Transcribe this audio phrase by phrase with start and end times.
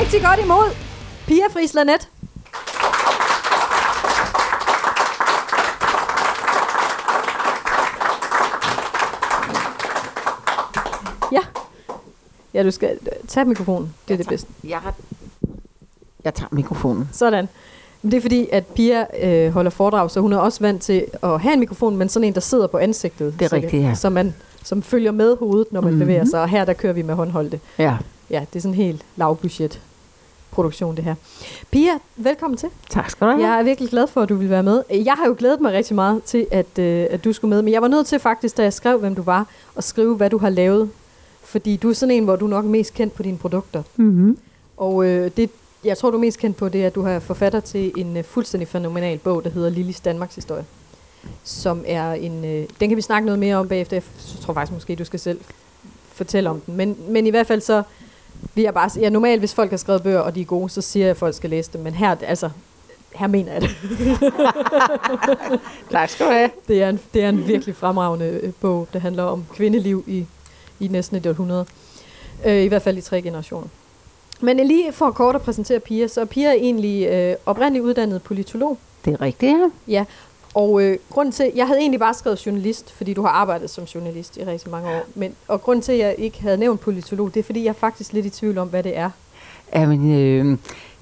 [0.00, 0.74] rigtig godt imod
[1.26, 2.08] Pia Friis Lanet.
[11.32, 11.40] Ja.
[12.54, 12.98] Ja, du skal
[13.28, 13.94] tage mikrofonen.
[14.08, 14.48] Det er det bedste.
[14.64, 14.94] Jeg, har...
[16.24, 17.08] jeg tager mikrofonen.
[17.12, 17.48] Sådan.
[18.02, 21.40] Det er fordi, at Pia øh, holder foredrag, så hun er også vant til at
[21.40, 23.34] have en mikrofon, men sådan en, der sidder på ansigtet.
[23.38, 23.94] Det er så rigtigt, ja.
[23.94, 25.98] Så man som følger med hovedet, når man mm-hmm.
[25.98, 26.06] Mhm.
[26.06, 26.40] bevæger sig.
[26.42, 27.60] Og her, der kører vi med håndholdte.
[27.78, 27.96] Ja,
[28.30, 29.80] Ja, det er sådan en helt lavbudget
[30.50, 31.14] produktion, det her.
[31.70, 32.68] Pia, velkommen til.
[32.90, 33.46] tak skal du have.
[33.46, 34.82] Jeg er virkelig glad for, at du vil være med.
[34.90, 37.72] Jeg har jo glædet mig rigtig meget til, at, øh, at du skulle med, men
[37.72, 40.38] jeg var nødt til faktisk, da jeg skrev, hvem du var, at skrive, hvad du
[40.38, 40.90] har lavet.
[41.42, 43.82] Fordi du er sådan en, hvor du er nok mest kendt på dine produkter.
[43.96, 44.38] Mm-hmm.
[44.76, 45.50] Og øh, det,
[45.84, 48.24] jeg tror, du er mest kendt på det, at du har forfatter til en øh,
[48.24, 50.64] fuldstændig fænomenal bog, der hedder Lillis Danmarks Historie.
[51.44, 52.44] Som er en...
[52.44, 53.96] Øh, den kan vi snakke noget mere om bagefter.
[53.96, 54.02] Jeg
[54.40, 55.40] tror faktisk måske, du skal selv
[56.12, 56.76] fortælle om den.
[56.76, 57.82] Men, men i hvert fald så
[58.54, 58.90] vil jeg bare.
[59.00, 61.16] Ja, normalt, hvis folk har skrevet bøger, og de er gode, så siger jeg, at
[61.16, 61.80] folk skal læse dem.
[61.80, 62.50] Men her, altså...
[63.14, 63.70] Her mener jeg det.
[65.90, 66.50] Tak skal du have.
[66.68, 70.26] Det er en, det er en virkelig fremragende øh, bog, der handler om kvindeliv i,
[70.80, 71.66] i næsten et århundrede.
[72.46, 73.66] Øh, I hvert fald i tre generationer.
[74.40, 78.78] Men lige for kort at præsentere Pia, så er Pia egentlig øh, oprindeligt uddannet politolog.
[79.04, 79.70] Det er rigtigt, ja.
[79.88, 80.04] Ja,
[80.56, 83.84] og øh, grunden til, jeg havde egentlig bare skrevet journalist, fordi du har arbejdet som
[83.84, 85.04] journalist i rigtig mange år.
[85.14, 87.72] Men, og grunden til, at jeg ikke havde nævnt politolog, det er, fordi jeg er
[87.74, 89.10] faktisk lidt i tvivl om, hvad det er.
[89.74, 90.58] Jamen, øh,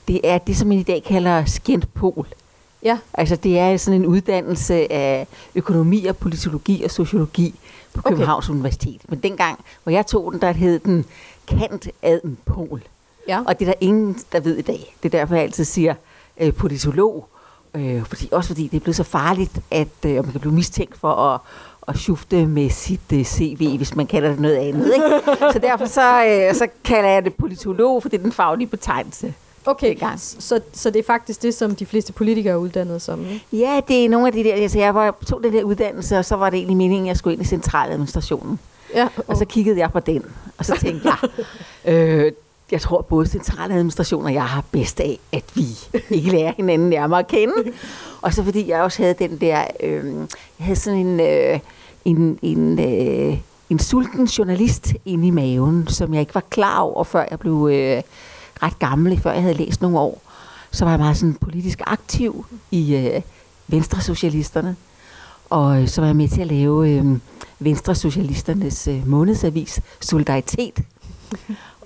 [0.09, 2.27] det er det, som man i dag kalder skændpol.
[2.83, 7.55] Ja, Altså, det er sådan en uddannelse af økonomi og politologi og sociologi
[7.93, 8.11] på Okay.
[8.11, 9.01] Københavns Universitet.
[9.09, 11.05] Men dengang, hvor jeg tog den, der hed den
[11.47, 12.83] kant adm pol.
[13.29, 13.43] ja.
[13.47, 14.95] Og det er der ingen, der ved i dag.
[15.03, 15.95] Det er derfor, jeg altid siger
[16.41, 17.29] øh, politolog.
[17.77, 20.97] Øh, fordi, også fordi det er blevet så farligt, at øh, man kan blive mistænkt
[20.99, 21.41] for at,
[21.89, 24.93] at shufte med sit øh, CV, hvis man kalder det noget andet.
[24.95, 25.07] Ikke?
[25.53, 29.35] så derfor så, øh, så kalder jeg det politolog, for det er den faglige betegnelse.
[29.67, 30.21] Okay, dengang.
[30.21, 33.21] så, så det er faktisk det, som de fleste politikere er uddannet som.
[33.21, 33.45] ikke?
[33.53, 36.25] Ja, det er nogle af de der, altså jeg var, tog den der uddannelse, og
[36.25, 38.59] så var det egentlig meningen, at jeg skulle ind i centraladministrationen.
[38.95, 40.25] Ja, Og så kiggede jeg på den,
[40.59, 41.31] og så tænkte jeg,
[41.95, 42.33] øh,
[42.73, 45.67] jeg tror både centraladministration og jeg har bedst af, at vi
[46.11, 47.55] ikke lærer hinanden nærmere at kende.
[48.23, 50.15] Og så fordi jeg også havde den der, øh,
[50.59, 51.59] jeg havde sådan en, øh,
[52.05, 53.39] en, en, øh,
[53.71, 57.69] en sulten journalist inde i maven, som jeg ikke var klar over, før jeg blev
[57.73, 58.03] øh,
[58.63, 60.23] ret gammel, før jeg havde læst nogle år.
[60.71, 63.21] Så var jeg meget sådan politisk aktiv i øh,
[63.69, 64.77] Venstre Socialisterne.
[65.51, 67.05] Og øh, så var jeg med til at lave øh,
[67.59, 70.81] Venstre Socialisternes øh, månedsavis, Solidaritet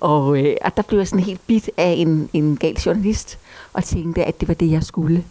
[0.00, 3.38] og, øh, og der blev jeg sådan helt bit af en, en gal journalist,
[3.72, 5.24] og tænkte, at det var det, jeg skulle.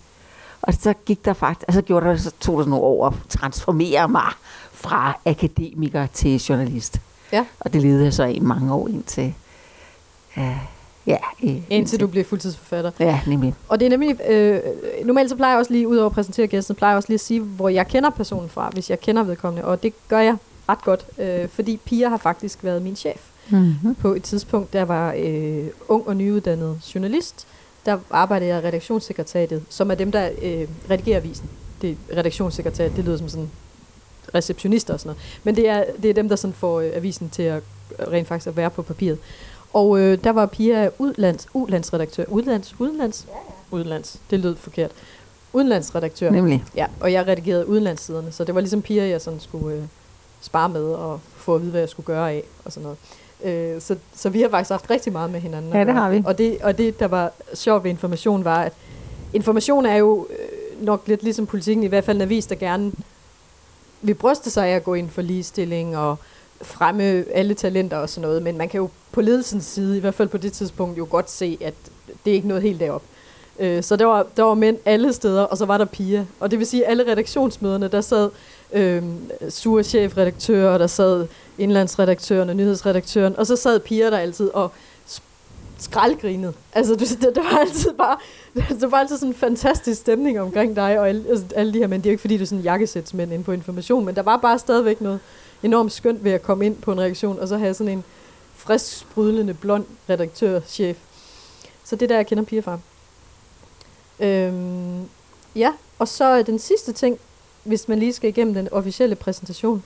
[0.61, 4.09] Og så gik der faktisk, altså gjorde der, så tog det nogle år at transformere
[4.09, 4.31] mig
[4.72, 7.01] fra akademiker til journalist.
[7.31, 7.45] Ja.
[7.59, 9.33] Og det levede jeg så i mange år indtil,
[10.38, 10.57] øh,
[11.07, 12.91] ja, øh, indtil du bliver fuldtidsforfatter.
[13.00, 13.53] Ja, nemlig.
[13.67, 14.59] Og det er nemlig, øh,
[15.06, 17.16] normalt så plejer jeg også lige, ud over at præsentere gæsten, plejer jeg også lige
[17.16, 19.67] at sige, hvor jeg kender personen fra, hvis jeg kender vedkommende.
[19.67, 20.38] Og det gør jeg
[20.69, 23.22] ret godt, øh, fordi Pia har faktisk været min chef.
[23.50, 23.96] Mm-hmm.
[23.96, 27.47] På et tidspunkt, der var øh, ung og nyuddannet journalist,
[27.85, 31.50] der arbejdede jeg i redaktionssekretariatet, som er dem, der øh, redigerer avisen.
[31.81, 33.50] Det redaktionssekretariat, det lyder som sådan
[34.36, 35.40] receptionister og sådan noget.
[35.44, 37.63] Men det er, det er dem, der sådan får øh, avisen til at
[38.00, 39.18] øh, rent faktisk at være på papiret.
[39.74, 42.25] Og øh, der var Pia udlands, udlandsredaktør.
[42.28, 42.75] Udlands?
[42.80, 43.25] Udlands?
[43.28, 43.78] Ja, ja.
[43.78, 44.22] Udlands.
[44.30, 44.91] Det lød forkert.
[45.53, 46.31] Udenlandsredaktør.
[46.31, 46.63] Nemlig.
[46.75, 49.84] Ja, og jeg redigerede udenlandssiderne, så det var ligesom Pia, jeg sådan skulle øh,
[50.41, 52.97] spare med og få at vide, hvad jeg skulle gøre af og sådan noget.
[53.44, 55.74] Øh, så, så vi har faktisk haft rigtig meget med hinanden.
[55.74, 56.24] Ja, det har vi.
[56.25, 58.74] Og det, og det, der var sjovt ved information, var, at
[59.34, 62.92] information er jo øh, nok lidt ligesom politikken, i hvert fald en avis, der gerne
[64.02, 66.16] vil bryste sig af at gå ind for ligestilling og
[66.62, 67.03] fremme
[67.34, 70.28] alle talenter og sådan noget, men man kan jo på ledelsens side, i hvert fald
[70.28, 71.74] på det tidspunkt, jo godt se, at
[72.25, 73.04] det er ikke noget helt derop.
[73.59, 76.25] Øh, så der var, der var mænd alle steder, og så var der piger.
[76.40, 78.29] Og det vil sige, at alle redaktionsmøderne, der sad
[78.73, 79.03] øh,
[79.50, 84.71] sure chefredaktører, og der sad indlandsredaktøren og nyhedsredaktøren, og så sad piger der altid og
[85.80, 86.54] skraldgrinede.
[86.74, 88.18] Altså, du, det, det, var altid bare,
[88.81, 91.88] det var altid sådan en fantastisk stemning omkring dig og alle, altså, alle de her
[91.88, 92.04] mænd.
[92.04, 94.21] Det er jo ikke, fordi du er sådan en jakkesætsmænd inde på information, men der
[94.21, 95.19] var bare stadigvæk noget
[95.63, 98.04] enormt skønt ved at komme ind på en reaktion, og så have sådan en
[98.56, 100.98] frisk, sprudlende, blond redaktørchef.
[101.83, 102.80] Så det er der, jeg kender piger fra.
[104.19, 105.02] Øhm,
[105.56, 107.19] ja, og så den sidste ting,
[107.64, 109.84] hvis man lige skal igennem den officielle præsentation,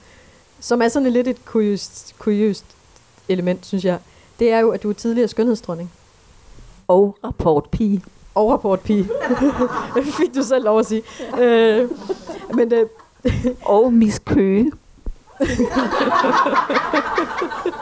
[0.60, 2.64] som er sådan lidt et kuriøst, kuriøst
[3.28, 3.98] element, synes jeg,
[4.38, 5.92] det er jo, at du er tidligere skønhedsdronning.
[6.88, 8.02] Og rapportpige.
[8.34, 9.04] Og rapportpige.
[10.18, 11.02] Fik du selv lov at sige.
[11.38, 11.90] Øh,
[12.54, 12.86] men øh,
[13.62, 14.72] Og Miss Køge.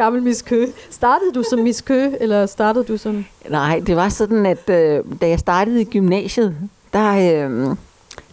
[0.00, 0.66] Gammel Miss Kø.
[0.90, 3.24] Startede du som Miss Kø, eller startede du som...
[3.48, 6.56] Nej, det var sådan, at øh, da jeg startede i gymnasiet,
[6.92, 7.76] der øh,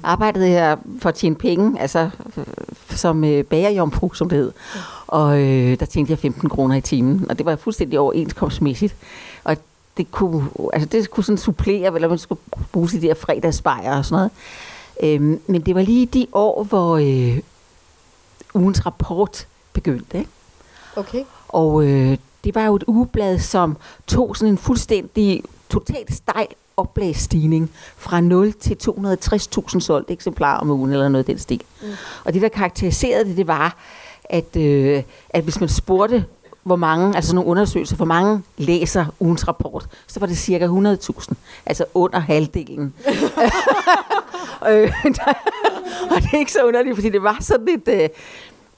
[0.03, 2.43] arbejdede jeg for at tjene penge, altså øh,
[2.89, 4.51] som øh, bagerjomfru, som det hed.
[5.07, 8.95] Og øh, der tjente jeg 15 kroner i timen, og det var fuldstændig overenskomstmæssigt.
[9.43, 9.57] Og
[9.97, 12.41] det kunne, altså det kunne sådan supplere, eller man skulle
[12.71, 14.31] bruge de der fredagsbejer og sådan noget.
[15.03, 17.39] Øhm, men det var lige de år, hvor øh,
[18.53, 20.17] ugens rapport begyndte.
[20.17, 20.29] Ikke?
[20.95, 21.23] Okay.
[21.49, 23.77] Og øh, det var jo et ugeblad, som
[24.07, 26.47] tog sådan en fuldstændig totalt stejl
[26.77, 31.61] oplagsstigning fra 0 til 260.000 solgte eksemplarer om ugen, eller noget af den stil.
[31.81, 31.87] Mm.
[32.25, 33.77] Og det, der karakteriserede det, det var,
[34.23, 36.25] at, øh, at hvis man spurgte,
[36.63, 41.33] hvor mange, altså nogle undersøgelser, hvor mange læser ugens rapport, så var det cirka 100.000,
[41.65, 42.93] altså under halvdelen.
[44.69, 44.93] øh,
[46.11, 48.01] og det er ikke så underligt, fordi det var sådan et...
[48.01, 48.09] Øh,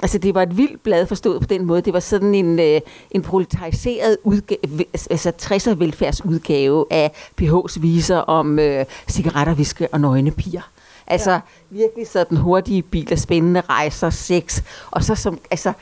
[0.01, 1.81] Altså, det var et vildt blad forstået på den måde.
[1.81, 2.81] Det var sådan en, øh,
[3.11, 7.11] en proletariseret udgave, altså 60'er velfærdsudgave af
[7.41, 10.69] PH's viser om øh, cigaretter, viske og nøgne piger.
[11.07, 11.39] Altså, ja.
[11.69, 14.61] virkelig sådan hurtige biler, spændende rejser, sex,
[14.91, 15.73] og så som, altså,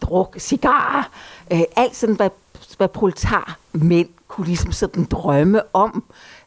[0.00, 1.10] druk, cigarer,
[1.52, 2.30] øh, alt sådan, hvad,
[2.76, 6.04] hvad proletar mænd kunne ligesom sådan drømme om.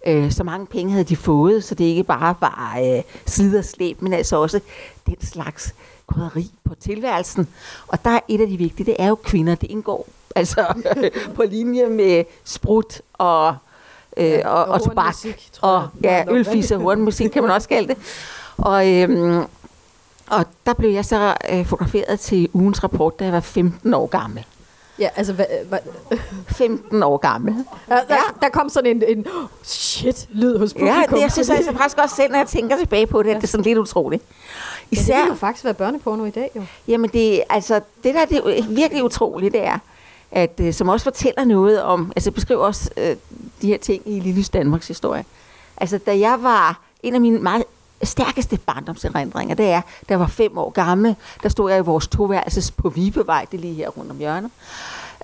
[0.08, 3.66] Øh, så mange penge havde de fået, så det ikke bare var øh, slid og
[3.66, 4.60] slæb, men altså også
[5.06, 5.74] den slags
[6.10, 7.48] krydderi på tilværelsen.
[7.88, 9.56] Og der er et af de vigtige, det er jo kvinder.
[9.56, 10.66] Det indgår altså
[11.36, 13.56] på linje med sprut og
[14.18, 15.16] øh, ja, og, og, og tobak.
[15.62, 17.98] Og ja, ølfis og hornmusik kan man også kalde det.
[18.58, 19.44] Og, øhm,
[20.30, 24.08] og der blev jeg så øh, fotograferet til ugens rapport, da jeg var 15 år
[24.08, 24.46] gammel.
[25.00, 25.34] Ja, altså...
[25.34, 25.78] Hva, hva?
[26.48, 27.66] 15 år gammel.
[27.90, 28.16] Ja, der, ja.
[28.42, 29.26] der kom sådan en, en
[29.64, 30.88] shit-lyd hos publikum.
[30.88, 33.30] Ja, det jeg synes jeg altså faktisk også selv, når jeg tænker tilbage på det,
[33.30, 33.36] ja.
[33.36, 34.24] det er sådan lidt utroligt.
[34.92, 36.64] Især, ja, det kan jo faktisk være børneporno i dag, jo.
[36.88, 39.78] Jamen, det, altså, det der det er virkelig utroligt, det er,
[40.32, 43.16] at, øh, som også fortæller noget om, altså beskriver også øh,
[43.62, 45.26] de her ting i Lille Danmarks historie.
[45.78, 47.64] Altså, da jeg var en af mine meget
[48.04, 52.08] stærkeste barndomserindringer, det er, da jeg var fem år gammel, der stod jeg i vores
[52.08, 54.52] toværelses på Vibevej, det er lige her rundt om hjørnet.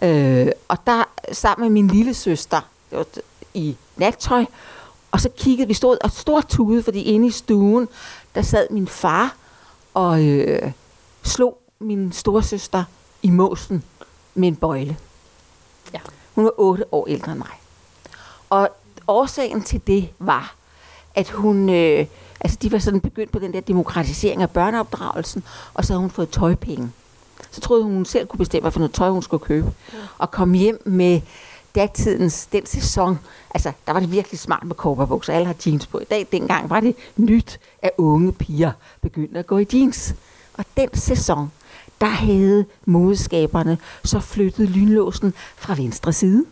[0.02, 2.62] Øh, og der sammen med min lille søster
[3.54, 4.46] i nattøj,
[5.12, 7.88] og så kiggede vi, stod og stod tude, fordi inde i stuen,
[8.36, 9.36] der sad min far
[9.94, 10.72] og øh,
[11.24, 12.84] slog min storesøster
[13.22, 13.84] i måsen
[14.34, 14.98] med en bøjle.
[15.94, 16.00] Ja.
[16.36, 17.60] Hun var otte år ældre end mig.
[18.50, 18.70] Og
[19.08, 20.56] årsagen til det var,
[21.16, 22.06] at hun, øh,
[22.40, 25.44] altså de var sådan begyndt på den der demokratisering af børneopdragelsen,
[25.74, 26.92] og så havde hun fået tøjpenge.
[27.52, 29.72] Så troede hun, hun selv kunne bestemme, hvad for noget tøj hun skulle købe.
[29.94, 29.98] Ja.
[30.18, 31.22] Og kom hjem med
[31.76, 33.20] datidens, den sæson,
[33.54, 36.00] altså der var det virkelig smart med kobberbukser, alle har jeans på.
[36.00, 38.72] I dag, dengang var det nyt, at unge piger
[39.02, 40.16] begyndte at gå i jeans.
[40.54, 41.52] Og den sæson,
[42.02, 46.46] der havde modeskaberne så flyttet lynlåsen fra venstre side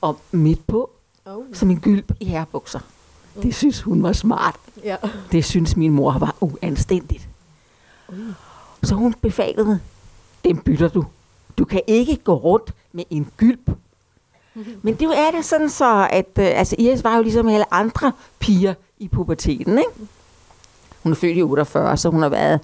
[0.00, 0.90] og midt på,
[1.26, 1.44] oh.
[1.52, 2.80] som en gylp i herrebukser.
[3.34, 3.42] Mm.
[3.42, 4.56] Det synes hun var smart.
[4.84, 4.96] Ja.
[5.32, 7.28] Det synes min mor var uanstændigt.
[8.82, 9.80] Så hun befalede,
[10.44, 11.04] dem bytter du.
[11.58, 13.68] Du kan ikke gå rundt med en gylp.
[13.68, 14.80] Mm-hmm.
[14.82, 18.12] Men det er det sådan så, at øh, altså Iris var jo ligesom alle andre
[18.38, 19.90] piger i puberteten, ikke?
[21.02, 22.60] Hun er født i 48, så hun har været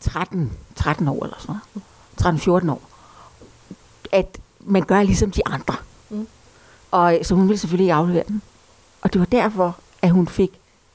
[0.00, 2.64] 13, 13 år eller sådan noget.
[2.66, 2.82] 13-14 år.
[4.12, 5.74] At man gør ligesom de andre.
[6.10, 6.28] Mm.
[6.90, 8.42] Og så hun ville selvfølgelig aflevere den.
[9.02, 10.50] Og det var derfor, at hun fik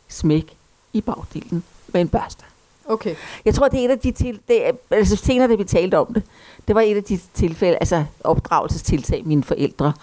[0.07, 0.57] smæk
[0.93, 2.43] i bagdelen med en børste.
[2.85, 3.15] Okay.
[3.45, 6.13] Jeg tror, det er et af de til, det, altså senere, da vi talte om
[6.13, 6.23] det,
[6.67, 9.93] det var et af de tilfælde, altså opdragelsestiltag, mine forældre,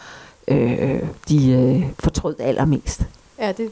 [0.49, 3.03] øh, de øh, fortrød allermest.
[3.39, 3.71] Ja, det,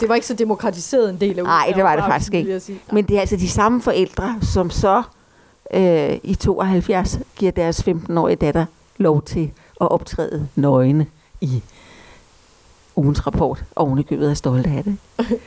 [0.00, 2.60] det var ikke så demokratiseret en del af Nej, det var det faktisk ikke.
[2.92, 5.02] Men det er altså de samme forældre, som så
[5.74, 8.64] øh, i 72 giver deres 15-årige datter
[8.96, 11.06] lov til at optræde nøgne
[11.40, 11.62] i
[12.98, 14.96] ugens rapport, og ovenikøbet er stolte af det.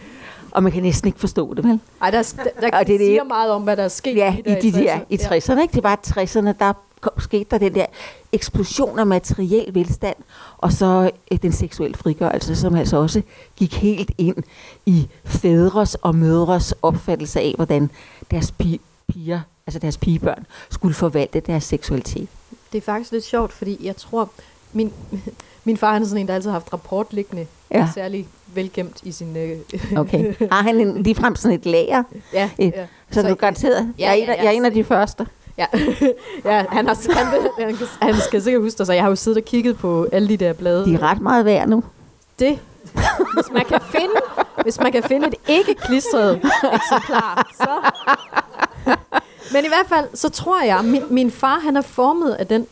[0.52, 1.80] og man kan næsten ikke forstå det, vel?
[2.02, 4.56] Ej, der, der, der det, siger det, meget om, hvad der er sket ja, i,
[4.62, 5.54] de der, i 60'erne.
[5.54, 5.62] Ja.
[5.62, 5.74] Ikke?
[5.74, 6.74] Det var 60'erne, der
[7.18, 7.86] skete der den der
[8.32, 10.16] eksplosion af materiel velstand,
[10.58, 13.22] og så øh, den seksuelle frigørelse, som altså også
[13.56, 14.36] gik helt ind
[14.86, 17.90] i fædres og mødres opfattelse af, hvordan
[18.32, 18.54] deres
[19.08, 22.28] piger, altså deres pigebørn, skulle forvalte deres seksualitet.
[22.72, 24.30] Det er faktisk lidt sjovt, fordi jeg tror,
[24.74, 24.94] min,
[25.64, 27.88] min far han er sådan en, der altid har haft rapport liggende, ja.
[27.94, 29.38] særlig velgemt i sin...
[29.38, 29.58] Øh
[30.02, 30.34] okay.
[30.52, 32.04] Har han en, ligefrem sådan et lager?
[32.34, 32.50] Ja.
[32.58, 32.86] Et, ja.
[33.12, 33.94] Så, så du garanteret?
[34.00, 35.28] Ja, jeg, er en, jeg er en af de første.
[35.58, 35.66] Ja,
[36.46, 37.28] ja han, har, han,
[37.60, 40.30] han, han skal sikkert huske det, så jeg har jo siddet og kigget på alle
[40.30, 40.86] de der blade.
[40.86, 41.84] De er ret meget værd nu.
[42.40, 42.60] Det,
[43.34, 44.16] hvis man kan finde,
[44.64, 46.36] hvis man kan finde et ikke klistret
[46.74, 47.92] eksemplar, så...
[49.54, 52.68] Men i hvert fald, så tror jeg, min, min far, han er formet af den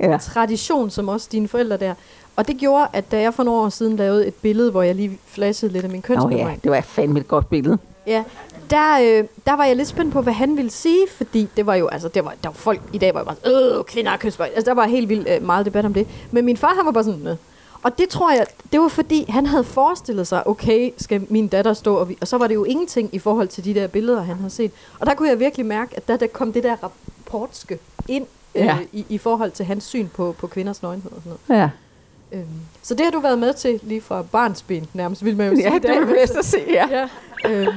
[0.00, 0.16] Ja.
[0.16, 1.94] tradition, som også dine forældre der.
[2.38, 4.94] Og det gjorde, at da jeg for nogle år siden lavede et billede, hvor jeg
[4.94, 7.78] lige flashede lidt af min Nå ja, det var fandme et godt billede.
[8.06, 8.24] Ja,
[8.70, 11.74] der, øh, der var jeg lidt spændt på, hvad han ville sige, fordi det var
[11.74, 13.36] jo, altså, det var, der var folk i dag, var bare
[13.78, 14.46] øh, kvinder er kønsbøj.
[14.46, 16.06] Altså, der var helt vildt øh, meget debat om det.
[16.30, 17.36] Men min far, han var bare sådan, øh.
[17.82, 21.72] Og det tror jeg, det var fordi, han havde forestillet sig, okay, skal min datter
[21.72, 24.22] stå, og, vi, og så var det jo ingenting i forhold til de der billeder,
[24.22, 24.70] han havde set.
[25.00, 27.78] Og der kunne jeg virkelig mærke, at der, der kom det der rapportske
[28.08, 28.78] ind øh, Ja.
[28.92, 31.62] i, i forhold til hans syn på, på kvinders nøgenhed og sådan noget.
[31.62, 31.70] Ja,
[32.32, 32.46] Øhm,
[32.82, 35.72] så det har du været med til lige fra barnsben, nærmest, vil man jo sige.
[35.72, 36.86] ja det er bedst at se, ja.
[36.90, 37.08] ja.
[37.50, 37.68] Øhm,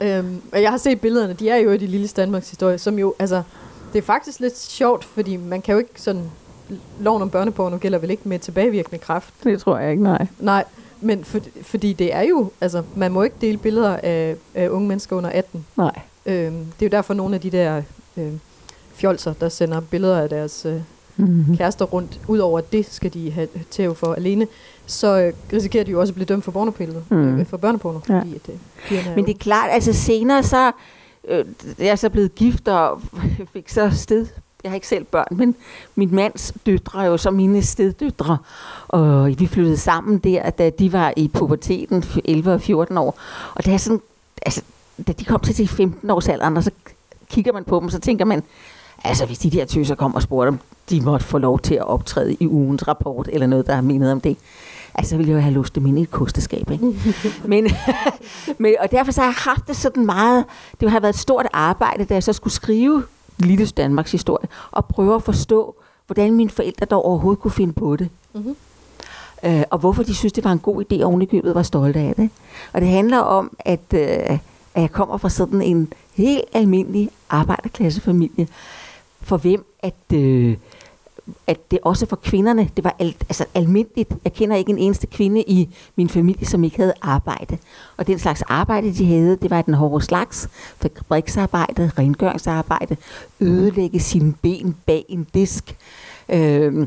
[0.00, 2.98] øhm, og jeg har set billederne, de er jo i de lille Danmarks historie, som
[2.98, 3.42] jo, altså,
[3.92, 6.30] det er faktisk lidt sjovt, fordi man kan jo ikke sådan,
[7.00, 9.34] loven om børneporno gælder vel ikke med tilbagevirkende kraft.
[9.44, 10.26] Det tror jeg ikke, nej.
[10.38, 10.64] Nej,
[11.00, 14.88] men for, fordi det er jo, altså, man må ikke dele billeder af, af unge
[14.88, 15.66] mennesker under 18.
[15.76, 16.00] Nej.
[16.26, 17.82] Øhm, det er jo derfor nogle af de der
[18.16, 18.32] øh,
[18.94, 20.80] fjolser, der sender billeder af deres øh,
[21.16, 21.56] Mm-hmm.
[21.56, 24.46] kærester rundt, udover at det skal de have tæv for alene,
[24.86, 27.16] så øh, risikerer de jo også at blive dømt for børnepillet, Mm.
[27.16, 27.38] mm.
[27.40, 28.18] øh, for børneporno, Ja.
[28.18, 28.50] fordi at,
[29.08, 30.72] øh, Men det er klart, altså senere så,
[31.28, 31.44] øh,
[31.78, 33.00] jeg er så blevet gift og
[33.52, 34.26] fik så sted,
[34.64, 35.54] jeg har ikke selv børn, men
[35.94, 38.38] min mands døtre er jo så mine steddøtre,
[38.88, 43.18] og vi flyttede sammen der, da de var i puberteten, 11 og 14 år,
[43.54, 44.00] og det er sådan,
[44.46, 44.62] altså,
[45.06, 46.70] da de kom til de 15 års alderen, og så
[47.30, 48.42] kigger man på dem, så tænker man,
[49.04, 51.86] altså hvis de der tøser kom og spurgte om de måtte få lov til at
[51.86, 54.36] optræde i ugens rapport, eller noget, der har menet om det,
[54.94, 56.84] altså så ville jeg jo have lyst dem ind i et kosteskab, ikke?
[57.44, 57.68] men,
[58.58, 60.44] men, og derfor så har jeg haft det sådan meget,
[60.80, 63.04] det har været et stort arbejde, da jeg så skulle skrive
[63.38, 65.74] Lille Danmarks historie, og prøve at forstå,
[66.06, 68.08] hvordan mine forældre dog overhovedet kunne finde på det.
[68.34, 68.56] Mhm.
[69.44, 72.14] Øh, og hvorfor de synes, det var en god idé, og ovenikøbet var stolte af
[72.14, 72.30] det.
[72.72, 74.38] Og det handler om, at, øh, at
[74.74, 78.48] jeg kommer fra sådan en helt almindelig arbejderklassefamilie,
[79.24, 80.56] for hvem at, øh,
[81.46, 84.10] at det også for kvinderne, det var alt, altså almindeligt.
[84.24, 87.58] Jeg kender ikke en eneste kvinde i min familie, som ikke havde arbejde.
[87.96, 90.48] Og den slags arbejde, de havde, det var den hårde slags.
[90.76, 92.96] Fabriksarbejde, rengøringsarbejde,
[93.40, 95.76] ødelægge sine ben bag en disk.
[96.28, 96.86] Øh,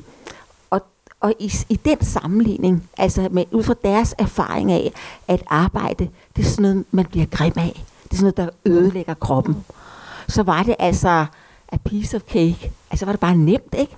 [0.70, 0.82] og
[1.20, 4.94] og i, i den sammenligning, altså med, ud fra deres erfaring af,
[5.28, 7.84] at arbejde, det er sådan noget, man bliver grim af.
[8.04, 9.66] Det er sådan noget, der ødelægger kroppen.
[10.28, 11.26] Så var det altså
[11.72, 12.72] a piece of cake.
[12.92, 13.98] Altså var det bare nemt, ikke?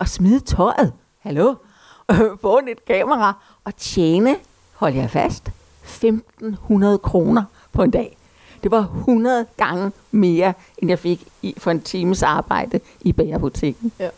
[0.00, 0.92] At smide tøjet.
[1.18, 1.54] Hallo?
[2.42, 3.32] Få et kamera
[3.64, 4.36] og tjene,
[4.74, 5.50] hold jeg fast,
[5.82, 8.16] 1500 kroner på en dag.
[8.62, 13.92] Det var 100 gange mere, end jeg fik i, for en times arbejde i bagerbutikken.
[13.98, 14.08] Ja.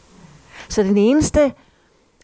[0.69, 1.53] Så den eneste,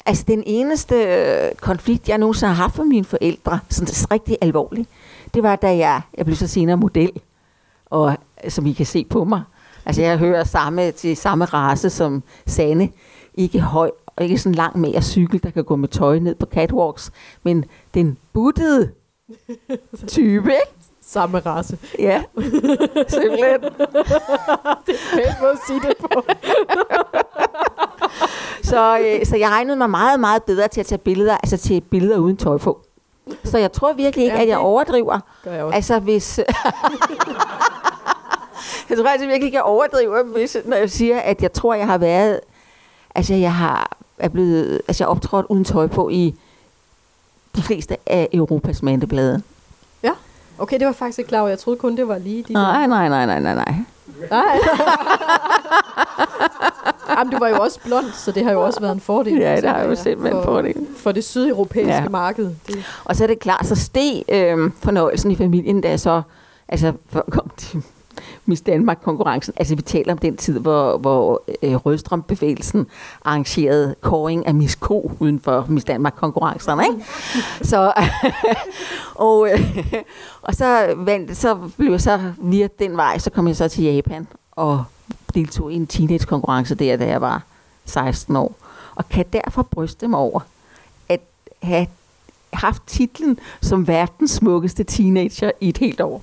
[0.06, 4.86] altså den eneste øh, konflikt, jeg nogensinde har haft med mine forældre, sådan rigtig alvorlig,
[5.34, 7.12] det var, da jeg, jeg blev så senere model,
[7.86, 9.42] og øh, som I kan se på mig.
[9.88, 12.88] Altså jeg hører samme, til samme race som Sanne.
[13.34, 16.34] Ikke høj og ikke sådan lang med at cykel, der kan gå med tøj ned
[16.34, 17.10] på catwalks,
[17.42, 17.64] men
[17.94, 18.90] den buttede
[20.06, 20.72] type, ikke?
[21.02, 21.78] Samme race.
[21.98, 22.22] Ja,
[23.08, 23.60] simpelthen.
[25.14, 26.22] Pæn måde at sige det på.
[28.62, 31.80] Så, øh, så jeg regnede mig meget, meget bedre til at tage billeder, altså til
[31.80, 32.80] billeder uden tøj på.
[33.44, 35.20] Så jeg tror virkelig ikke, Ja, at jeg det overdriver.
[35.44, 35.76] Gør jeg også.
[35.76, 36.40] Altså hvis...
[38.90, 41.86] jeg tror altså virkelig ikke, jeg overdriver, hvis, når jeg siger, at jeg tror, jeg
[41.86, 42.40] har været...
[43.14, 46.34] Altså jeg har er blevet, altså optrådt uden tøj på i
[47.56, 49.42] de fleste af Europas mandeblade.
[50.58, 51.46] Okay, det var faktisk ikke klar.
[51.48, 53.74] Jeg troede kun, det var lige de Nej, nej, nej, nej, nej, nej.
[54.30, 54.58] Nej.
[57.18, 59.38] Jamen, du var jo også blond, så det har jo også været en fordel.
[59.38, 60.86] Ja, det tænker har jo simpelthen en for, fordel.
[60.96, 62.02] For det sydeuropæiske Ja.
[62.02, 62.08] ja.
[62.08, 62.50] marked.
[62.66, 66.22] Det, Og så er det klart, så steg øh, fornøjelsen i familien, da jeg så
[66.68, 66.92] altså,
[67.30, 67.82] komme til
[68.48, 69.54] Miss Danmark-konkurrencen.
[69.56, 72.86] Altså vi taler om den tid, hvor, hvor øh, Rødstrøm-bevægelsen
[73.24, 76.84] arrangerede koring af Miss K uden for Miss Danmark-konkurrencerne.
[76.84, 77.04] Ikke?
[77.62, 77.92] Så,
[79.14, 79.60] og, øh,
[80.42, 83.84] og så, vandt, så blev jeg så via den vej, så kom jeg så til
[83.84, 84.84] Japan og
[85.34, 87.42] deltog i en teenage-konkurrence der, da jeg var
[87.84, 88.54] 16 år.
[88.94, 90.40] Og kan derfor bryste mig over
[91.08, 91.20] at
[91.62, 91.86] have
[92.52, 96.22] haft titlen som verdens smukkeste teenager i et helt år.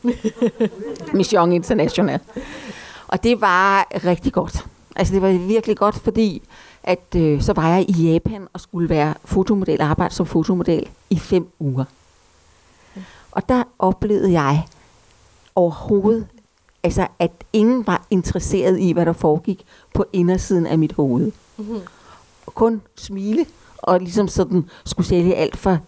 [1.18, 2.20] Miss Young International.
[3.08, 4.66] Og det var rigtig godt.
[4.96, 6.42] Altså det var virkelig godt, fordi
[6.84, 11.20] at øh, så var jeg i Japan og skulle være fotomodel, arbejde som fotomodel i
[11.20, 11.86] fem uger.
[13.32, 14.68] Og der oplevede jeg
[15.56, 16.28] overhovedet,
[16.84, 21.32] altså at ingen var interesseret i, hvad der foregik på indersiden af mit hoved.
[21.58, 21.80] mm-hmm.
[22.46, 23.46] Kun smile
[23.78, 25.80] og ligesom sådan skulle sælge alt for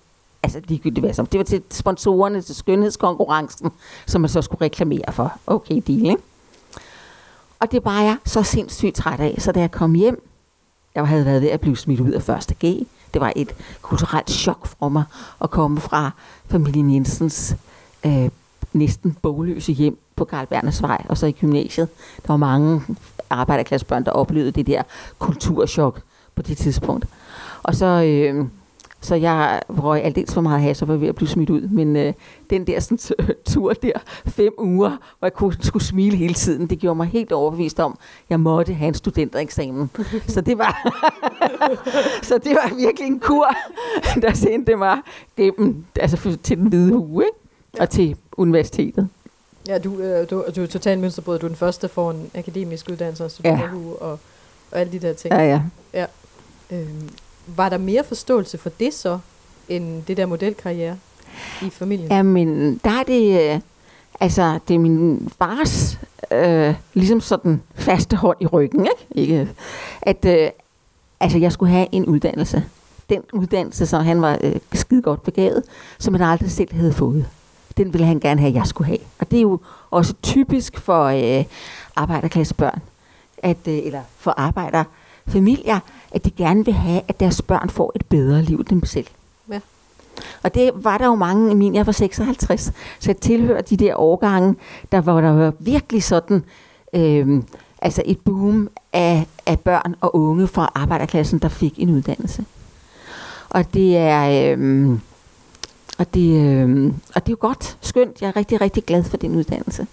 [0.55, 1.25] altså ligegyldigt hvad som.
[1.25, 3.71] Det var til sponsorerne til skønhedskonkurrencen,
[4.05, 5.39] som man så skulle reklamere for.
[5.47, 6.17] Okay, deal, ikke?
[7.59, 9.35] Og det var jeg så sindssygt træt af.
[9.37, 10.27] Så da jeg kom hjem
[10.97, 12.87] jeg havde været ved at blive smidt ud af første G.
[13.13, 15.03] Det var et kulturelt chok for mig
[15.41, 16.11] at komme fra
[16.47, 17.55] familien Jensens
[18.05, 18.29] øh,
[18.73, 21.87] næsten bogløse hjem på Karl Berners Vej, og så i gymnasiet.
[22.17, 22.81] Der var mange
[23.29, 24.83] arbejderklassebørn, der oplevede det der
[25.19, 26.01] kulturschok
[26.35, 27.05] på det tidspunkt.
[27.63, 28.45] Og så, øh,
[29.01, 31.61] så jeg røg aldeles for meget has og var ved at blive smidt ud.
[31.61, 32.13] Men øh,
[32.49, 32.97] den der sådan,
[33.53, 33.91] tur der,
[34.25, 37.91] fem uger, hvor jeg kunne, skulle smile hele tiden, det gjorde mig helt overbevist om,
[38.01, 39.89] at jeg måtte have en studentereksamen.
[40.27, 40.93] så det var
[42.29, 43.47] så det var virkelig en kur,
[44.21, 44.97] der sendte mig
[45.37, 47.37] gennem, altså til den hvide hue, ikke?
[47.77, 47.81] Ja.
[47.81, 49.09] og til universitetet.
[49.67, 51.39] Ja, du, øh, du, du er totalt mønsterbrød.
[51.39, 53.69] Du er den første, får en akademisk uddannelse og ja.
[53.99, 54.19] og,
[54.71, 55.33] og alle de der ting.
[55.33, 55.61] Ja, ja.
[55.93, 56.05] ja.
[56.71, 57.09] Øhm,
[57.55, 59.19] var der mere forståelse for det så,
[59.69, 60.97] end det der modelkarriere
[61.61, 62.11] i familien?
[62.11, 63.59] Jamen, der er det, øh,
[64.19, 65.99] altså, det er min fars,
[66.31, 69.21] øh, ligesom sådan faste hånd i ryggen, ikke?
[69.21, 69.41] ikke?
[69.41, 69.47] Øh,
[70.01, 70.49] at, øh,
[71.19, 72.63] altså, jeg skulle have en uddannelse.
[73.09, 75.63] Den uddannelse, som han var øh, skide godt begavet,
[75.99, 77.25] som han aldrig selv havde fået.
[77.77, 78.99] Den ville han gerne have, at jeg skulle have.
[79.19, 79.59] Og det er jo
[79.91, 81.45] også typisk for øh,
[81.95, 82.81] arbejderklassebørn,
[83.37, 85.79] at, øh, eller for arbejderfamilier,
[86.17, 89.07] at de gerne vil have, at deres børn får et bedre liv end dem selv.
[89.51, 89.59] Ja.
[90.43, 93.77] Og det var der jo mange i min, jeg var 56, så jeg tilhører de
[93.77, 94.55] der årgange,
[94.91, 96.43] der var der var virkelig sådan,
[96.93, 97.43] øh,
[97.81, 102.45] altså et boom af, af børn og unge fra arbejderklassen, der fik en uddannelse.
[103.49, 104.89] Og det er, øh,
[105.97, 108.21] og det, øh, og det er jo godt, skønt.
[108.21, 109.87] Jeg er rigtig, rigtig glad for den uddannelse.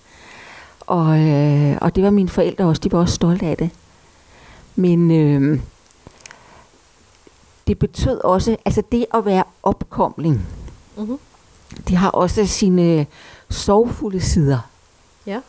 [0.80, 3.70] Og, øh, og det var mine forældre også, de var også stolte af det.
[4.76, 5.60] Men øh,
[7.66, 10.46] det betød også, altså det at være opkomling,
[10.96, 11.18] mm-hmm.
[11.88, 13.06] det har også sine
[13.50, 14.58] sorgfulde sider.
[15.26, 15.40] Ja.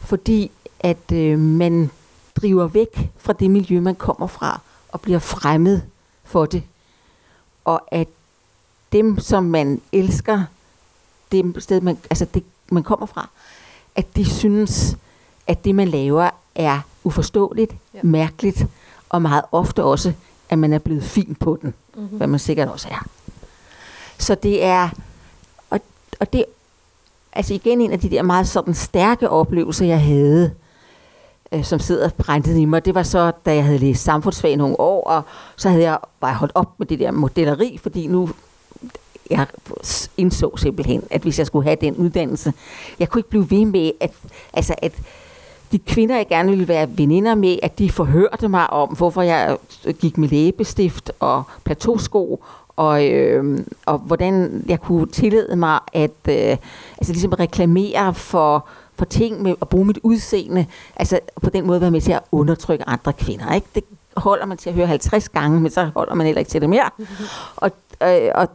[0.00, 1.90] Fordi at øh, man
[2.36, 5.80] driver væk fra det miljø, man kommer fra, og bliver fremmed
[6.24, 6.62] for det.
[7.64, 8.08] Og at
[8.92, 10.44] dem, som man elsker,
[11.32, 13.28] det sted, man, altså det, man kommer fra,
[13.96, 14.96] at de synes,
[15.46, 18.00] at det, man laver, er uforståeligt, ja.
[18.02, 18.66] mærkeligt,
[19.08, 20.12] og meget ofte også
[20.50, 22.16] at man er blevet fin på den, mm-hmm.
[22.16, 23.06] hvad man sikkert også er.
[24.18, 24.88] Så det er,
[25.70, 25.80] og,
[26.20, 26.44] og det
[27.32, 30.50] altså igen en af de der meget sådan stærke oplevelser, jeg havde,
[31.52, 34.80] øh, som sidder brændet i mig, det var så, da jeg havde læst samfundsfag nogle
[34.80, 35.22] år, og
[35.56, 38.30] så havde jeg bare holdt op med det der modelleri, fordi nu
[39.30, 39.46] jeg
[40.16, 42.52] indså simpelthen, at hvis jeg skulle have den uddannelse,
[42.98, 44.12] jeg kunne ikke blive ved med, at,
[44.52, 44.92] altså at
[45.72, 49.56] de kvinder, jeg gerne ville være veninder med, at de forhørte mig om, hvorfor jeg
[50.00, 52.44] gik med læbestift og plateausko,
[52.76, 56.56] og, øh, og hvordan jeg kunne tillade mig at øh,
[56.98, 61.80] altså ligesom reklamere for, for ting med at bruge mit udseende, altså på den måde
[61.80, 63.54] være med til at undertrykke andre kvinder.
[63.54, 63.66] Ikke?
[63.74, 63.84] Det
[64.16, 66.70] holder man til at høre 50 gange, men så holder man heller ikke til det
[66.70, 66.90] mere.
[67.56, 67.70] Og,
[68.02, 68.48] øh, og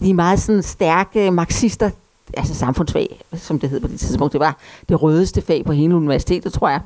[0.00, 1.90] de er meget sådan stærke marxister,
[2.36, 4.56] altså samfundsfag, som det hed på det tidspunkt, det var
[4.88, 6.80] det rødeste fag på hele universitetet, tror jeg.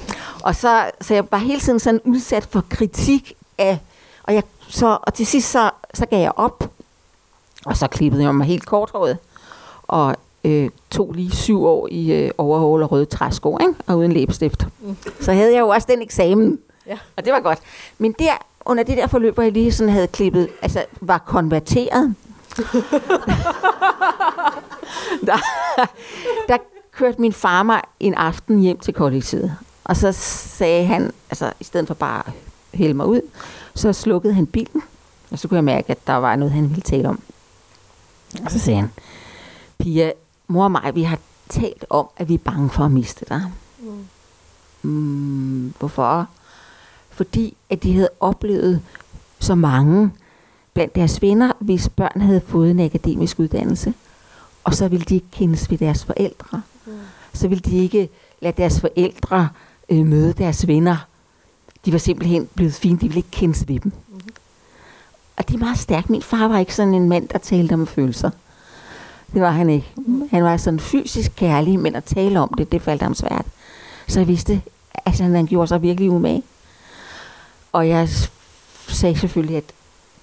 [0.44, 3.78] Og så, så jeg var hele tiden sådan udsat for kritik af,
[4.22, 6.70] og, jeg, så, og til sidst så, så gav jeg op,
[7.66, 9.18] og så klippede jeg mig helt korthåret,
[9.82, 13.74] og øh, tog lige syv år i øh, overhold og røde træsko, ikke?
[13.86, 14.66] og uden læbestift.
[14.80, 14.96] Mm.
[15.20, 16.98] Så havde jeg jo også den eksamen, ja.
[17.16, 17.58] og det var godt.
[17.98, 18.32] Men der,
[18.64, 22.14] under det der forløb, hvor jeg lige sådan havde klippet, altså var konverteret,
[25.26, 25.36] der,
[26.48, 26.56] der
[26.92, 29.56] kørte min far mig en aften hjem til kollektivet.
[29.84, 32.32] Og så sagde han, altså i stedet for bare at
[32.74, 33.20] hælde mig ud,
[33.74, 34.82] så slukkede han bilen.
[35.30, 37.20] Og så kunne jeg mærke, at der var noget, han ville tale om.
[38.44, 38.90] Og så sagde han,
[39.78, 40.12] Pia,
[40.48, 43.42] mor og mig, vi har talt om, at vi er bange for at miste dig.
[43.78, 44.06] Mm.
[44.90, 46.28] Mm, hvorfor?
[47.10, 48.82] Fordi at de havde oplevet
[49.38, 50.10] så mange
[50.74, 53.94] blandt deres venner, hvis børn havde fået en akademisk uddannelse.
[54.64, 56.62] Og så ville de ikke kendes ved deres forældre.
[56.86, 56.92] Mm.
[57.32, 58.08] Så ville de ikke
[58.40, 59.48] lade deres forældre
[59.88, 60.96] øh, møde deres venner.
[61.84, 63.92] De var simpelthen blevet fine, de ville ikke kendes ved dem.
[64.08, 64.20] Mm.
[65.36, 66.10] Og det er meget stærkt.
[66.10, 68.30] Min far var ikke sådan en mand, der talte om følelser.
[69.32, 69.92] Det var han ikke.
[70.30, 73.46] Han var sådan fysisk kærlig, men at tale om det, det faldt ham svært.
[74.08, 74.62] Så jeg vidste,
[74.94, 76.42] at han gjorde sig virkelig umage.
[77.72, 78.08] Og jeg
[78.88, 79.64] sagde selvfølgelig, at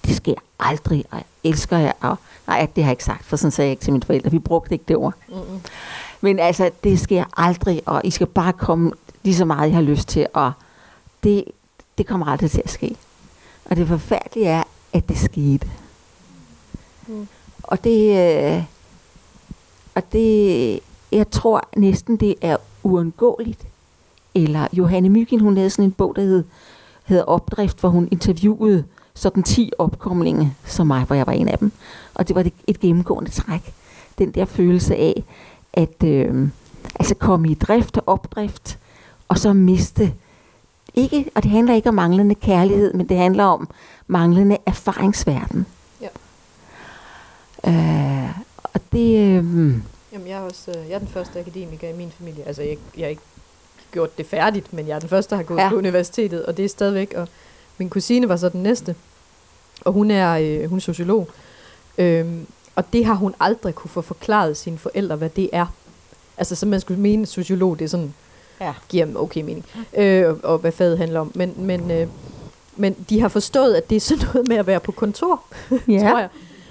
[0.04, 1.92] det sker aldrig, og jeg elsker jer.
[2.00, 4.30] Og, nej, det har jeg ikke sagt, for sådan sagde jeg ikke til mine forældre.
[4.30, 5.14] Vi brugte ikke det ord.
[5.28, 5.60] Mm-hmm.
[6.20, 9.82] Men altså, det sker aldrig, og I skal bare komme lige så meget, I har
[9.82, 10.52] lyst til, og
[11.22, 11.44] det,
[11.98, 12.96] det kommer aldrig til at ske.
[13.64, 14.62] Og det forfærdelige er,
[14.92, 15.70] at det skete.
[17.06, 17.28] Mm.
[17.62, 18.64] Og det, øh,
[19.94, 20.80] og det,
[21.12, 23.66] jeg tror næsten, det er uundgåeligt.
[24.34, 26.44] Eller Johanne Myggen, hun lavede sådan en bog, der hed
[27.04, 28.84] hedder Opdrift, hvor hun interviewede
[29.14, 31.72] sådan 10 opkomlinge som mig, hvor jeg var en af dem.
[32.14, 33.74] Og det var det, et gennemgående træk.
[34.18, 35.24] Den der følelse af,
[35.72, 36.48] at øh,
[37.00, 38.78] altså komme i drift og opdrift,
[39.28, 40.14] og så miste
[40.94, 43.68] ikke, og det handler ikke om manglende kærlighed, men det handler om
[44.06, 45.66] manglende erfaringsverden.
[46.00, 46.08] Ja.
[47.70, 48.30] Øh,
[48.62, 49.18] og det...
[49.18, 49.44] Øh,
[50.12, 52.44] Jamen, jeg er også øh, jeg er den første akademiker i min familie.
[52.44, 53.22] Altså, jeg, jeg har ikke
[53.92, 55.68] gjort det færdigt, men jeg er den første, der har gået ja.
[55.68, 57.14] på universitetet, og det er stadigvæk.
[57.16, 57.28] Og
[57.82, 58.94] min kusine var så den næste,
[59.80, 61.28] og hun er, øh, hun er sociolog.
[61.98, 65.66] Øhm, og det har hun aldrig kunne få forklaret sine forældre, hvad det er.
[66.36, 68.14] Altså, så man skulle mene, at sociolog, det er sådan,
[68.60, 68.72] ja.
[68.88, 69.64] giver dem okay mening,
[69.96, 71.32] øh, og, og hvad faget handler om.
[71.34, 72.06] Men, men, øh,
[72.76, 75.42] men de har forstået, at det er sådan noget med at være på kontor,
[75.88, 75.98] Ja.
[75.98, 76.28] tror jeg.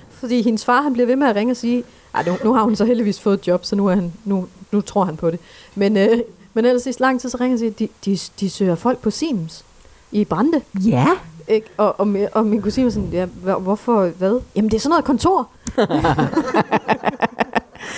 [0.10, 2.64] Fordi hendes far, han bliver ved med at ringe og sige, ej, nu, nu har
[2.64, 5.32] hun så heldigvis fået et job, så nu, er han, nu, nu tror han på
[5.32, 5.40] det.
[5.76, 6.20] Men, øh,
[6.54, 9.10] men ellers i lang tid, så ringer og siger, de, de, de søger folk på
[9.12, 9.66] Siemens
[10.12, 10.62] i Brande.
[10.86, 11.08] Ja.
[11.48, 11.68] Ikke?
[11.78, 14.40] Og, og, mi- og min kusine var sådan, ja, hvor- hvorfor, hvad?
[14.56, 15.48] Jamen, det er sådan noget kontor.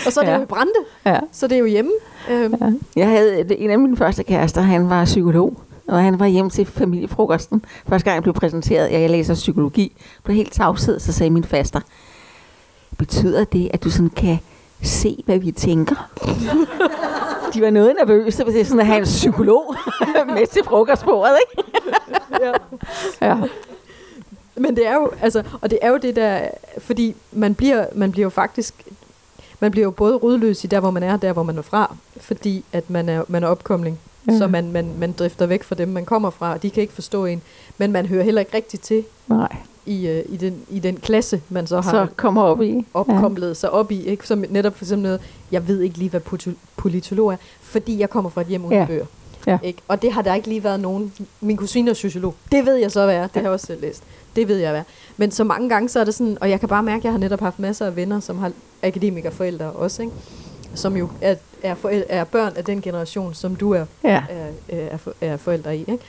[0.05, 0.37] og så er det Ja.
[0.37, 0.71] jo i Brande,
[1.05, 1.19] ja.
[1.31, 1.91] så det er jo hjemme.
[2.31, 2.71] Øhm, Ja.
[2.95, 6.65] Jeg havde en af mine første kærester, han var psykolog, og han var hjemme til
[6.65, 7.65] familiefrokosten.
[7.87, 11.43] Første gang jeg blev præsenteret, at jeg læser psykologi, blev helt tavshed, så sagde min
[11.43, 11.79] faster,
[12.97, 14.37] betyder det, at du sådan kan
[14.83, 16.09] se, hvad vi tænker?
[17.53, 19.75] De var noget nervøse, hvis det er sådan at have en psykolog
[20.35, 21.71] med til frokostbordet, ikke?
[22.41, 22.53] ja.
[23.27, 23.37] Ja.
[24.55, 28.11] Men det er jo, altså, og det er jo det der, fordi man bliver, man
[28.11, 28.73] bliver jo faktisk,
[29.59, 31.61] man bliver jo både rodløs i der, hvor man er, og der, hvor man er
[31.61, 33.99] fra, fordi at man er, man er opkomling.
[34.27, 34.37] Ja.
[34.37, 36.93] Så man, man, man drifter væk fra dem, man kommer fra, og de kan ikke
[36.93, 37.41] forstå en.
[37.77, 41.41] Men man hører heller ikke rigtigt til Nej, i, øh, i, den, i den klasse,
[41.49, 42.85] man så har så kommer op i.
[42.93, 44.03] opkomlet sig op i.
[44.03, 44.27] Ikke?
[44.27, 46.19] Som netop for eksempel noget, jeg ved ikke lige, hvad
[46.77, 48.85] politolog er, fordi jeg kommer fra et hjem uden Ja.
[48.85, 49.05] bøger.
[49.47, 49.57] Ja.
[49.63, 49.81] Ikke?
[49.87, 51.13] Og det har der ikke lige været nogen.
[51.41, 52.35] Min kusine er sociolog.
[52.51, 53.21] Det ved jeg så, hvad er.
[53.21, 54.03] Det har jeg også selv læst.
[54.35, 54.81] Det ved jeg, hvad.
[55.17, 57.11] Men så mange gange, så er det sådan, og jeg kan bare mærke, at jeg
[57.11, 58.51] har netop haft masser af venner, som har
[58.83, 60.13] akademikerforældre også, ikke?
[60.75, 64.23] som jo er, er, forældre, er børn af den generation, som du er, Ja.
[64.29, 65.79] er, er, er forældre i.
[65.79, 65.99] Ikke?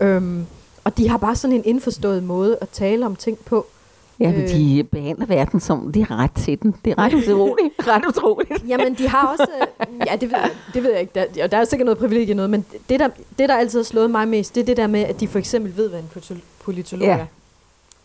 [0.00, 0.46] Øhm,
[0.86, 3.66] og de har bare sådan en indforstået måde at tale om ting på.
[4.20, 4.48] Ja, men Øh.
[4.48, 6.74] de behandler verden som, de har ret til den.
[6.84, 7.74] Det er ret utroligt.
[7.88, 8.64] ret utroligt.
[8.68, 9.46] Jamen, de har også...
[9.60, 11.12] øh, Ja, det ved jeg, det ved jeg ikke.
[11.14, 13.84] Der, og der er sikkert noget privilegie noget, men det der, det, der altid har
[13.84, 16.10] slået mig mest, det er det der med, at de for eksempel ved, hvad en
[16.60, 17.14] politolog Ja.
[17.18, 17.26] er.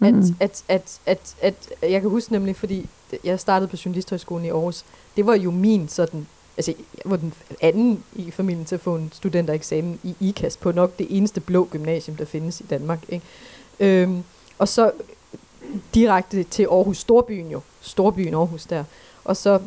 [0.08, 0.36] At, Mhm.
[0.40, 2.86] at, at, at, at, jeg kan huske nemlig, fordi
[3.24, 4.84] jeg startede på Journalisthøjskolen i Aarhus.
[5.18, 6.28] Det var jo min sådan...
[6.62, 10.72] Altså, jeg var den anden i familien til at få en studentereksamen i IKAS på
[10.72, 13.00] nok det eneste blå gymnasium, der findes i Danmark.
[13.10, 13.26] Ikke?
[13.80, 14.24] Øhm,
[14.58, 14.92] og så
[15.94, 17.62] direkte til Aarhus, Storbyen jo.
[17.82, 18.84] Storbyen Aarhus der.
[19.24, 19.60] Og så,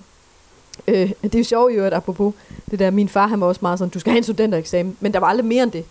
[0.89, 2.35] øh, det er jo sjovt jo, at apropos
[2.71, 5.13] det der, min far han var også meget sådan, du skal have en studentereksamen, men
[5.13, 5.85] der var aldrig mere end det.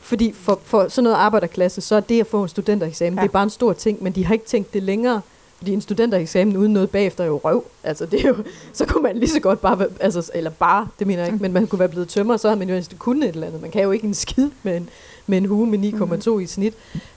[0.00, 3.22] Fordi for, for sådan noget arbejderklasse, så er det at få en studentereksamen, ja.
[3.22, 5.20] det er bare en stor ting, men de har ikke tænkt det længere.
[5.58, 7.64] Fordi en studentereksamen uden noget bagefter er jo røv.
[7.84, 8.36] Altså, det er jo,
[8.72, 11.42] så kunne man lige så godt bare, være- altså, eller bare, det mener jeg ikke,
[11.42, 13.62] men man kunne være blevet tømmer, så havde man jo næsten kunnet et eller andet.
[13.62, 14.88] Man kan jo ikke en skid med en,
[15.26, 15.78] med en hue med
[16.26, 16.74] 9,2 i snit.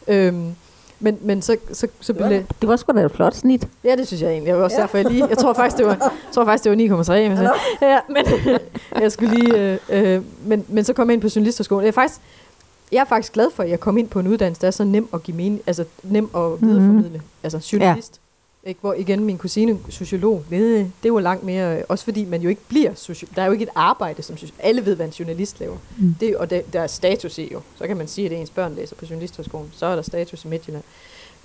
[0.08, 0.52] Øhm,
[1.00, 3.68] men, men så, så, så Det blev, det var sgu da et flot snit.
[3.84, 4.48] Ja, det synes jeg egentlig.
[4.50, 4.82] Jeg var også ja.
[4.82, 5.28] derfor, jeg lige...
[5.28, 7.30] Jeg tror faktisk, det var, jeg tror faktisk, det var 9,3.
[7.30, 8.26] Men, så, ja, men
[9.04, 9.58] jeg skulle lige...
[9.90, 11.84] Øh, øh, men, men så kom jeg ind på journalisterskolen.
[11.84, 12.20] Jeg er faktisk...
[12.92, 14.84] Jeg er faktisk glad for, at jeg kom ind på en uddannelse, der er så
[14.84, 17.18] nem at give mening, altså nem at videreformidle.
[17.18, 17.24] Mm.
[17.44, 18.14] Altså journalist.
[18.16, 18.29] Ja.
[18.64, 18.80] Ikke?
[18.82, 22.50] Hvor igen, min kusine, sociolog, det, det var langt mere, øh, også fordi man jo
[22.50, 23.36] ikke bliver sociolog.
[23.36, 25.78] Der er jo ikke et arbejde, som soci- alle ved, hvad en journalist laver.
[25.98, 26.16] Mm.
[26.20, 27.62] Det, og det, der er status i jo.
[27.78, 29.72] Så kan man sige, at det er ens børn læser på journalisterskolen.
[29.76, 30.84] Så er der status i Midtjylland.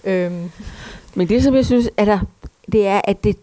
[0.05, 0.51] Øhm,
[1.15, 2.19] Men det, som jeg synes, er der,
[2.73, 3.37] det er, at det,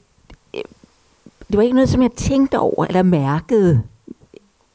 [1.47, 3.81] det var ikke noget, som jeg tænkte over eller mærkede.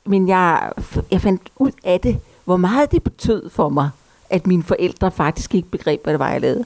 [0.06, 0.72] Men jeg,
[1.10, 3.90] jeg fandt ud af det, hvor meget det betød for mig,
[4.30, 6.64] at mine forældre faktisk ikke begreb, hvad det var, jeg lavede.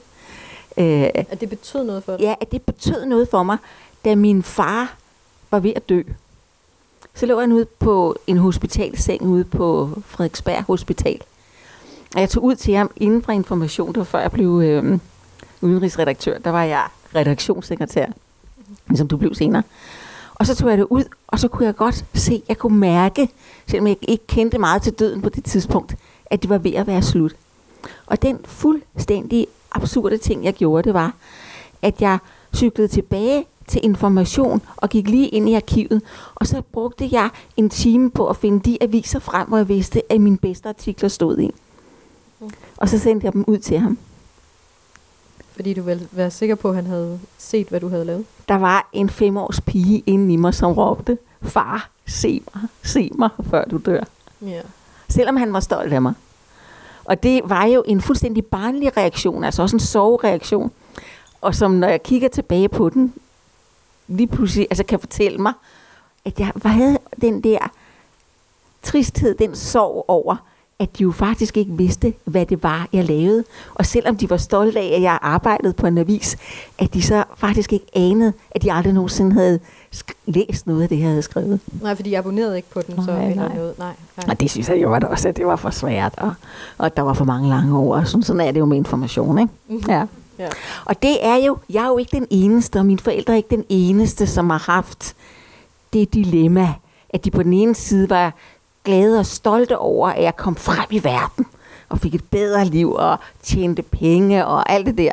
[0.77, 2.21] Øh, at det betød noget for dig.
[2.21, 3.57] ja, at det betød noget for mig,
[4.05, 4.95] da min far
[5.51, 6.01] var ved at dø.
[7.15, 11.21] Så lå han ude på en hospitalseng ude på Frederiksberg Hospital.
[12.15, 14.99] Og jeg tog ud til ham inden for information, det var før jeg blev øh,
[15.61, 16.37] udenrigsredaktør.
[16.37, 16.83] Der var jeg
[17.15, 18.05] redaktionssekretær,
[18.87, 19.63] ligesom du blev senere.
[20.35, 23.29] Og så tog jeg det ud, og så kunne jeg godt se, jeg kunne mærke,
[23.67, 26.87] selvom jeg ikke kendte meget til døden på det tidspunkt, at det var ved at
[26.87, 27.35] være slut.
[28.05, 31.13] Og den fuldstændig absurde ting, jeg gjorde, det var,
[31.81, 32.17] at jeg
[32.55, 36.01] cyklede tilbage til information og gik lige ind i arkivet.
[36.35, 40.11] Og så brugte jeg en time på at finde de aviser frem, hvor jeg vidste,
[40.11, 41.51] at mine bedste artikler stod i.
[42.39, 42.49] Mm.
[42.77, 43.97] Og så sendte jeg dem ud til ham.
[45.51, 48.25] Fordi du ville være sikker på, at han havde set, hvad du havde lavet.
[48.47, 53.29] Der var en femårs pige inde i mig, som råbte, far, se mig, se mig,
[53.49, 54.03] før du dør.
[54.41, 54.61] Ja.
[55.09, 56.13] Selvom han var stolt af mig.
[57.11, 60.71] Og det var jo en fuldstændig barnlig reaktion, altså også en sovereaktion.
[61.41, 63.13] Og som når jeg kigger tilbage på den,
[64.07, 65.53] lige pludselig altså kan fortælle mig,
[66.25, 67.57] at jeg havde den der
[68.83, 70.35] tristhed, den sorg over,
[70.79, 73.43] at de jo faktisk ikke vidste, hvad det var, jeg lavede.
[73.75, 76.37] Og selvom de var stolte af, at jeg arbejdede på en avis,
[76.79, 79.59] at de så faktisk ikke anede, at de aldrig nogensinde havde
[80.25, 81.59] læst noget af det, jeg havde skrevet.
[81.81, 83.55] Nej, fordi jeg abonnerede ikke på den, nej, så eller nej.
[83.55, 83.79] noget.
[83.79, 84.25] Nej, nej.
[84.29, 86.33] Og det synes jeg jo også, at det var for svært, og,
[86.77, 88.05] og der var for mange lange ord.
[88.05, 89.53] Sådan, sådan er det jo med information, ikke?
[89.67, 89.89] Mm-hmm.
[89.89, 90.05] Ja.
[90.39, 90.49] ja.
[90.85, 93.55] Og det er jo, jeg er jo ikke den eneste, og mine forældre er ikke
[93.55, 95.15] den eneste, som har haft
[95.93, 96.73] det dilemma,
[97.09, 98.33] at de på den ene side var
[98.83, 101.45] glade og stolte over, at jeg kom frem i verden
[101.89, 105.11] og fik et bedre liv og tjente penge og alt det der.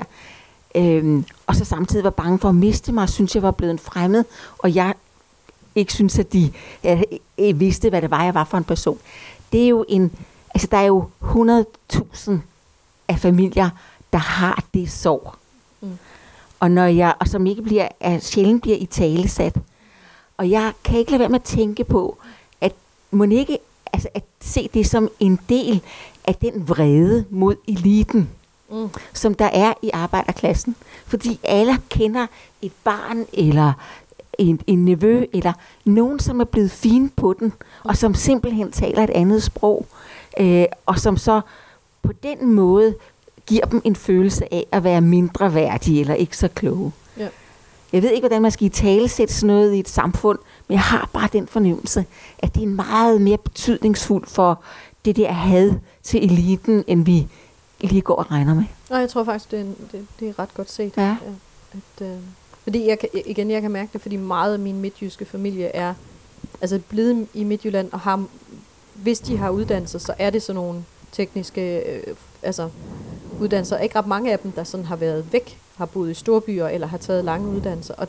[0.75, 3.79] Øhm, og så samtidig var bange for at miste mig, synes jeg var blevet en
[3.79, 4.25] fremmed,
[4.59, 4.95] og jeg
[5.75, 7.05] ikke synes, at de jeg,
[7.39, 8.99] jeg vidste, hvad det var, jeg var for en person.
[9.53, 10.13] Det er jo en,
[10.55, 12.33] altså der er jo 100.000
[13.09, 13.71] af familier,
[14.13, 15.35] der har det sorg.
[15.81, 15.99] Mm.
[16.61, 19.57] Og, når jeg, og som ikke bliver, er, sjældent bliver i talesat.
[20.37, 22.19] Og jeg kan ikke lade være med at tænke på,
[23.11, 23.59] må ikke
[23.93, 25.83] altså, at se det som en del
[26.25, 28.31] af den vrede mod eliten,
[28.71, 28.91] mm.
[29.13, 30.77] som der er i arbejderklassen.
[31.07, 32.27] Fordi alle kender
[32.63, 33.73] et barn eller
[34.39, 35.53] en, en nevø eller
[35.85, 37.53] nogen, som er blevet fin på den,
[37.85, 39.87] og som simpelthen taler et andet sprog,
[40.41, 41.41] øh, og som så
[42.03, 42.95] på den måde
[43.47, 46.93] giver dem en følelse af at være mindre værdige eller ikke så kloge.
[47.19, 47.29] Ja.
[47.93, 50.73] Jeg ved ikke, hvordan man skal i tale sætte sådan noget i et samfund, men
[50.73, 52.05] jeg har bare den fornemmelse,
[52.39, 54.63] at det er meget mere betydningsfuldt for
[55.05, 57.27] det der had til eliten, end vi
[57.81, 58.65] lige går og regner med.
[58.91, 60.97] Nej, jeg tror faktisk, det er, det, det er ret godt set.
[60.97, 61.03] Ja.
[61.03, 61.17] ja
[61.73, 62.19] at, øh,
[62.63, 65.95] fordi jeg kan, igen, jeg kan mærke det, fordi meget af min midtjyske familie er
[66.61, 68.25] altså blevet i Midtjylland, og har,
[68.95, 72.71] hvis de har uddannelser, så er det sådan nogle tekniske øh, altså,
[73.41, 73.79] uddannelser.
[73.79, 76.87] Ikke ret mange af dem, der sådan har været væk, har boet i storbyer, eller
[76.87, 77.95] har taget lange uddannelser.
[77.95, 78.09] Og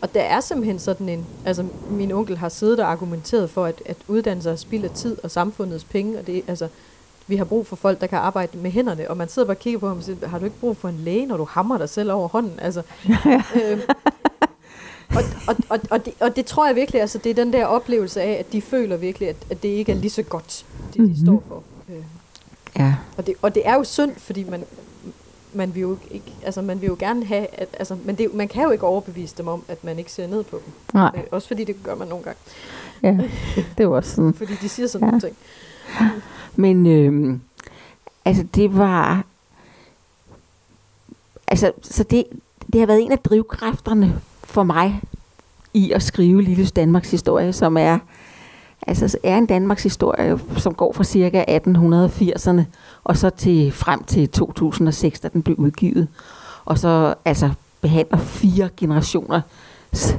[0.00, 3.82] og der er simpelthen sådan en, altså min onkel har siddet og argumenteret for, at,
[3.86, 6.68] at uddannelser spilder tid og samfundets penge, og det altså,
[7.26, 9.58] vi har brug for folk, der kan arbejde med hænderne, og man sidder bare og
[9.58, 11.78] kigger på ham og siger, har du ikke brug for en læge, når du hammer
[11.78, 12.52] dig selv over hånden?
[12.58, 12.82] Altså,
[13.62, 13.80] øhm,
[15.16, 17.66] og, og, og, og, det, og det tror jeg virkelig, altså det er den der
[17.66, 20.94] oplevelse af, at de føler virkelig, at, at det ikke er lige så godt, det
[20.94, 21.26] de mm-hmm.
[21.26, 21.62] står for.
[21.88, 22.04] Øh.
[22.78, 22.94] Ja.
[23.16, 24.64] Og det, og det er jo synd, fordi man,
[25.52, 28.48] man vil jo ikke, altså man vil jo gerne have, at, altså, men det, man
[28.48, 30.72] kan jo ikke overbevise dem om, at man ikke ser ned på dem.
[30.94, 31.10] Nej.
[31.14, 32.38] Øh, også fordi det gør man nogle gange.
[33.02, 33.18] Ja,
[33.78, 34.34] det er også sådan.
[34.40, 35.10] fordi de siger sådan ja.
[35.10, 35.36] nogle ting.
[36.56, 37.38] Men øh,
[38.24, 39.24] altså det var,
[41.48, 42.24] altså så det,
[42.72, 45.00] det har været en af drivkræfterne for mig
[45.74, 47.98] i at skrive Lille Danmarks historie, som er
[48.86, 52.62] altså er en Danmarks historie, som går fra cirka 1880'erne
[53.04, 56.08] og så til frem til 2006, da den blev udgivet.
[56.64, 59.40] Og så altså behandler fire generationer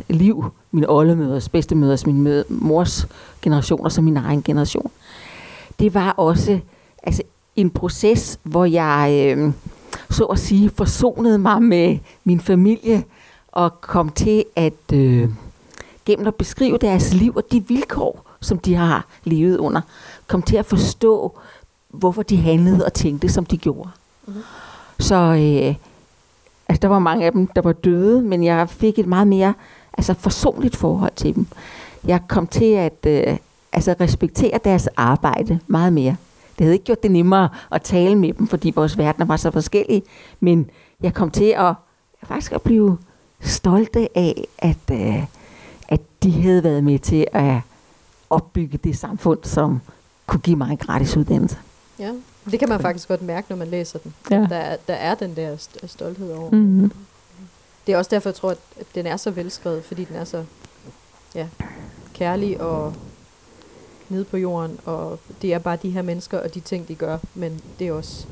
[0.09, 3.07] liv, min oldemøders, bedstemøders, min mors
[3.41, 4.91] generationer som min egen generation.
[5.81, 6.59] Det var også
[7.03, 7.23] altså,
[7.55, 9.53] en proces, hvor jeg øh,
[10.09, 13.03] så at sige forsonede mig med min familie
[13.51, 15.29] og kom til at øh,
[16.05, 19.81] gennem at beskrive deres liv og de vilkår, som de har levet under,
[20.27, 21.39] kom til at forstå,
[21.89, 23.89] hvorfor de handlede og tænkte, som de gjorde.
[24.27, 24.41] Mm-hmm.
[24.99, 25.75] Så øh,
[26.69, 29.53] altså, der var mange af dem, der var døde, men jeg fik et meget mere
[29.93, 31.47] altså, forsonligt forhold til dem.
[32.05, 33.37] Jeg kom til at øh,
[33.73, 36.15] altså, respektere deres arbejde meget mere.
[36.57, 39.51] Det havde ikke gjort det nemmere at tale med dem, fordi vores verdener var så
[39.51, 40.03] forskellige,
[40.39, 40.69] men
[41.01, 41.73] jeg kom til at
[42.23, 42.97] faktisk at blive
[43.41, 45.23] stolte af, at, øh,
[45.87, 47.59] at de havde været med til at
[48.29, 49.81] opbygge det samfund, som
[50.27, 51.57] kunne give mig en gratis uddannelse.
[51.99, 52.13] Ja,
[52.51, 54.13] det kan man faktisk godt mærke, når man læser den.
[54.31, 54.35] Ja.
[54.35, 56.51] Der, der er den der stolthed over.
[56.51, 56.91] Mm-hmm.
[57.87, 60.43] Det er også derfor, jeg tror, at den er så velskrevet, fordi den er så
[61.35, 61.47] ja,
[62.13, 62.93] kærlig og
[64.11, 67.17] nede på jorden, og det er bare de her mennesker og de ting, de gør,
[67.35, 68.25] men det er også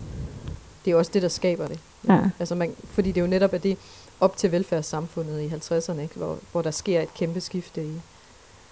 [0.85, 1.79] det, er også det der skaber det.
[2.07, 2.19] Ja.
[2.39, 3.77] Altså man, fordi det er jo netop at det
[4.19, 6.15] op til velfærdssamfundet i 50'erne, ikke?
[6.15, 7.91] Hvor, hvor der sker et kæmpe skifte i,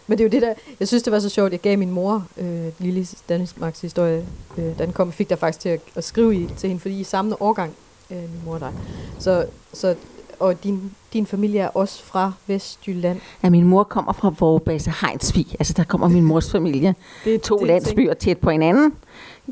[0.08, 1.92] men det er jo det der, jeg synes det var så sjovt, jeg gav min
[1.92, 4.26] mor øh, Lille Danmarks historie,
[4.58, 7.04] øh, den kom, fik der faktisk til at, at skrive i til hende, fordi i
[7.04, 7.74] samme årgang,
[8.12, 8.74] øh, min mor og dig.
[9.20, 9.96] Så, så
[10.40, 13.20] og din, din familie er også fra Vestjylland.
[13.44, 15.48] Ja, min mor kommer fra Vorbase Heinsvig.
[15.60, 16.96] Altså, der kommer min mors familie.
[17.26, 18.94] Det er to det landsbyer tæt på hinanden.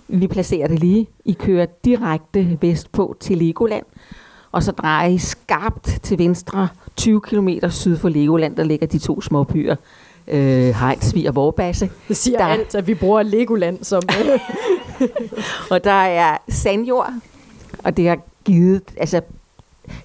[0.08, 1.08] Vi placerer det lige.
[1.26, 3.86] I kører direkte vestpå til Legoland.
[4.52, 9.00] Og så drejer I skarpt til venstre 20 km syd for Legoland, der ligger de
[9.00, 9.76] to små byer
[10.28, 11.90] øh, Heinsvig og Vorbasse.
[12.08, 14.04] Det siger der, alt, at vi bruger Legoland som...
[15.02, 15.10] Øh,
[15.70, 17.14] og der er sandjord,
[17.84, 19.22] og det har givet, altså,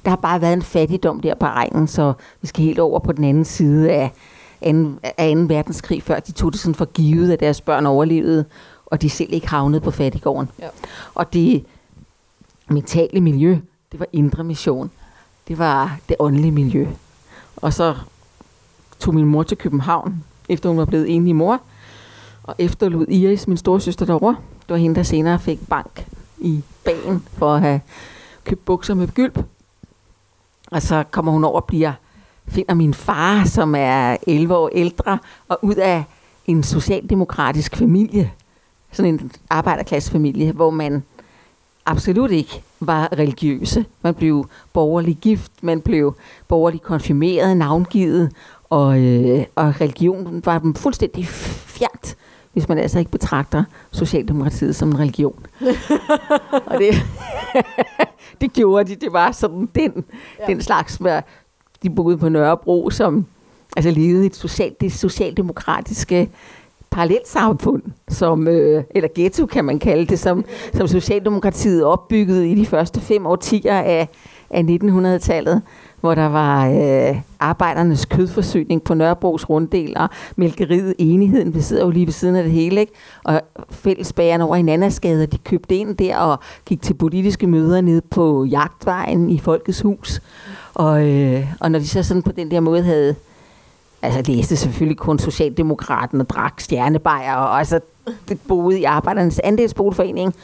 [0.04, 3.12] der har bare været en fattigdom der på egnen, så vi skal helt over på
[3.12, 4.12] den anden side af,
[4.60, 5.40] anden, af 2.
[5.40, 8.44] verdenskrig, før de tog det sådan for givet, at deres børn overlevede,
[8.86, 10.48] og de selv ikke havnede på fattigården.
[10.58, 10.68] Ja.
[11.14, 11.64] Og det
[12.68, 13.58] mentale miljø,
[13.92, 14.90] det var indre mission.
[15.48, 16.86] Det var det åndelige miljø.
[17.56, 17.96] Og så
[18.98, 21.60] tog min mor til København, efter hun var blevet enig mor,
[22.42, 24.36] og efterlod Iris, min storesøster derovre.
[24.60, 26.06] Det var hende, der senere fik bank
[26.38, 27.80] i bagen for at have
[28.44, 29.38] købt bukser med gylp.
[30.70, 31.92] Og så kommer hun over og bliver,
[32.48, 36.04] finder min far, som er 11 år ældre, og ud af
[36.46, 38.32] en socialdemokratisk familie,
[38.92, 41.02] sådan en arbejderklassefamilie, hvor man
[41.86, 43.84] absolut ikke var religiøse.
[44.02, 46.16] Man blev borgerlig gift, man blev
[46.48, 48.32] borgerlig konfirmeret, navngivet,
[48.70, 52.16] og, øh, og religionen var dem fuldstændig fjernt,
[52.52, 55.46] hvis man altså ikke betragter Socialdemokratiet som en religion.
[56.66, 56.94] og det,
[58.40, 58.94] det gjorde de.
[58.94, 60.04] Det var sådan den,
[60.38, 60.46] ja.
[60.46, 61.20] den slags, hvor
[61.82, 63.26] de boede på Nørrebro, som
[63.76, 66.30] altså levede et social, det socialdemokratiske
[66.90, 72.66] parallelsamfund, som, øh, eller ghetto kan man kalde det, som, som Socialdemokratiet opbyggede i de
[72.66, 74.08] første fem årtier af,
[74.50, 75.62] af 1900-tallet,
[76.00, 81.90] hvor der var øh, arbejdernes kødforsyning på Nørrebros runddel, og mælkeriet Enigheden, vi sidder jo
[81.90, 82.92] lige ved siden af det hele, ikke?
[83.24, 88.00] og fællesbagerne over i Nannasgade, de købte ind der og gik til politiske møder nede
[88.00, 90.20] på Jagtvejen i Folkets Hus.
[90.74, 93.14] Og, øh, og når de så sådan på den der måde havde
[94.02, 97.80] altså læste selvfølgelig kun Socialdemokraten og drak stjernebajer, og altså
[98.28, 100.34] det boede i Arbejdernes Andelsboligforening.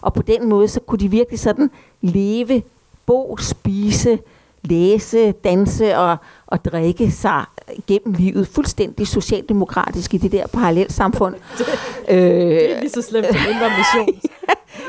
[0.00, 2.62] Og på den måde, så kunne de virkelig sådan leve,
[3.06, 4.18] bo, spise,
[4.68, 7.44] læse, danse og, og drikke sig
[7.86, 11.34] gennem livet fuldstændig socialdemokratisk i det der parallelsamfund.
[11.58, 11.66] det,
[12.08, 14.08] det er lige så slemt som mission.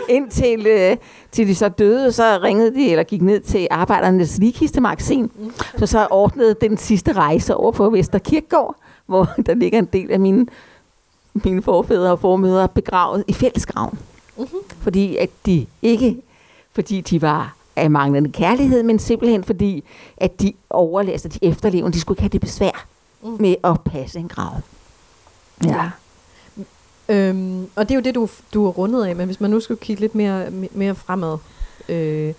[0.10, 0.98] Indtil øh,
[1.32, 5.52] til de så døde, så ringede de, eller gik ned til Arbejdernes Ligkiste-magasin, mm.
[5.78, 10.20] så så ordnede den sidste rejse over på Vesterkirkegård, hvor der ligger en del af
[10.20, 10.46] mine,
[11.34, 14.00] mine forfædre og formødre begravet i fællesgraven.
[14.38, 14.60] Mm-hmm.
[14.82, 16.18] Fordi at de ikke,
[16.74, 19.84] fordi de var af manglende kærlighed, men simpelthen fordi,
[20.18, 22.88] at de overlæste, de efterlevende, de skulle ikke have det besvær
[23.24, 23.38] mm.
[23.40, 24.62] med at passe en grav.
[25.64, 25.70] Ja.
[25.70, 25.90] ja.
[27.10, 29.60] Øhm, og det er jo det, du, du er rundet af, men hvis man nu
[29.60, 31.38] skulle kigge lidt mere, mere fremad,
[31.90, 32.34] øh,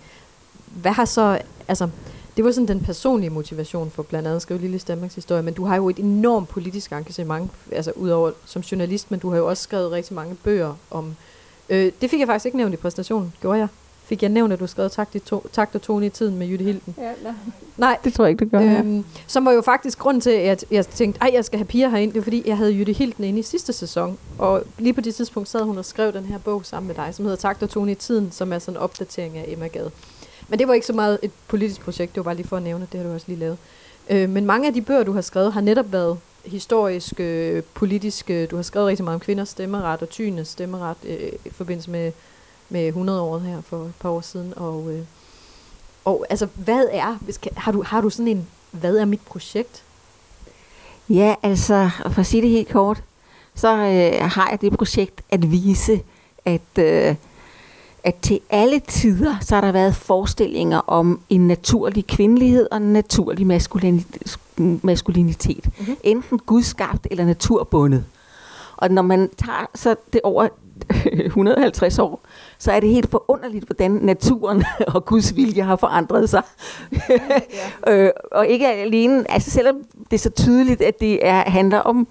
[0.67, 1.89] hvad har så, altså,
[2.37, 5.53] det var sådan den personlige motivation for blandt andet at skrive Lille Danmarks historie, men
[5.53, 9.47] du har jo et enormt politisk engagement, altså udover som journalist, men du har jo
[9.47, 11.15] også skrevet rigtig mange bøger om,
[11.69, 13.67] øh, det fik jeg faktisk ikke nævnt i præsentationen, gjorde jeg?
[14.09, 16.37] Fik jeg nævnt, at du har skrevet takt, i to, takt og tone i tiden
[16.37, 16.95] med Jytte Hilden?
[16.97, 17.33] Ja, nej.
[17.77, 17.97] nej.
[18.03, 18.79] Det tror jeg ikke, du gør.
[18.79, 21.89] Øhm, som var jo faktisk grund til, at jeg tænkte, at jeg skal have piger
[21.89, 22.13] herind.
[22.13, 24.17] Det var fordi, jeg havde Jytte Hilden inde i sidste sæson.
[24.37, 27.15] Og lige på det tidspunkt sad hun og skrev den her bog sammen med dig,
[27.15, 29.91] som hedder Takt og tone i tiden, som er sådan en opdatering af Emma Gade.
[30.47, 32.63] Men det var ikke så meget et politisk projekt, det var bare lige for at
[32.63, 33.57] nævne, det har du også lige lavet.
[34.09, 38.45] Øh, men mange af de bøger, du har skrevet, har netop været historiske, politiske.
[38.45, 42.11] Du har skrevet rigtig meget om kvinders stemmeret og tynes stemmeret øh, i forbindelse med
[42.69, 44.53] med 100 år her for et par år siden.
[44.55, 45.01] Og, øh,
[46.05, 49.83] og altså, hvad er, hvis, har, du, har du sådan en, hvad er mit projekt?
[51.09, 53.03] Ja, altså, for at sige det helt kort,
[53.55, 56.01] så øh, har jeg det projekt at vise,
[56.45, 57.15] at, øh,
[58.03, 62.93] at til alle tider, så har der været forestillinger om en naturlig kvindelighed og en
[62.93, 64.37] naturlig maskulinitet.
[64.57, 65.65] maskulinitet.
[65.65, 65.95] Mm-hmm.
[66.03, 68.05] Enten gudskabt eller naturbundet.
[68.79, 70.47] Og når man tager så det over
[71.25, 72.21] 150 år,
[72.57, 74.63] så er det helt forunderligt, hvordan naturen
[74.95, 76.41] og Guds vilje har forandret sig.
[77.09, 77.17] ja.
[77.93, 79.75] øh, og ikke alene, altså selvom
[80.11, 82.07] det er så tydeligt, at det er, handler om,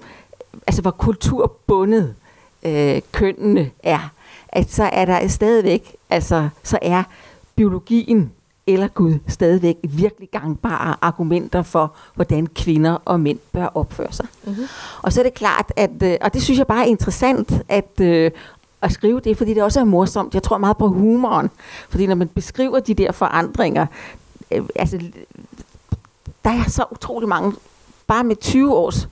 [0.66, 2.14] altså hvor kulturbundet
[2.62, 4.12] øh, kønnene er,
[4.48, 7.02] at så er der stadigvæk, altså så er
[7.56, 8.32] biologien
[8.68, 14.26] eller Gud stadigvæk virkelig gangbare argumenter for, hvordan kvinder og mænd bør opføre sig.
[14.44, 14.64] Mm-hmm.
[15.02, 18.00] Og så er det klart, at, øh, og det synes jeg bare er interessant, at,
[18.00, 18.30] øh,
[18.82, 20.34] at skrive det, fordi det også er morsomt.
[20.34, 21.50] Jeg tror meget på humoren,
[21.88, 23.86] fordi når man beskriver de der forandringer,
[24.50, 24.98] øh, altså,
[26.44, 27.52] der er så utrolig mange,
[28.06, 29.08] bare med 20 års,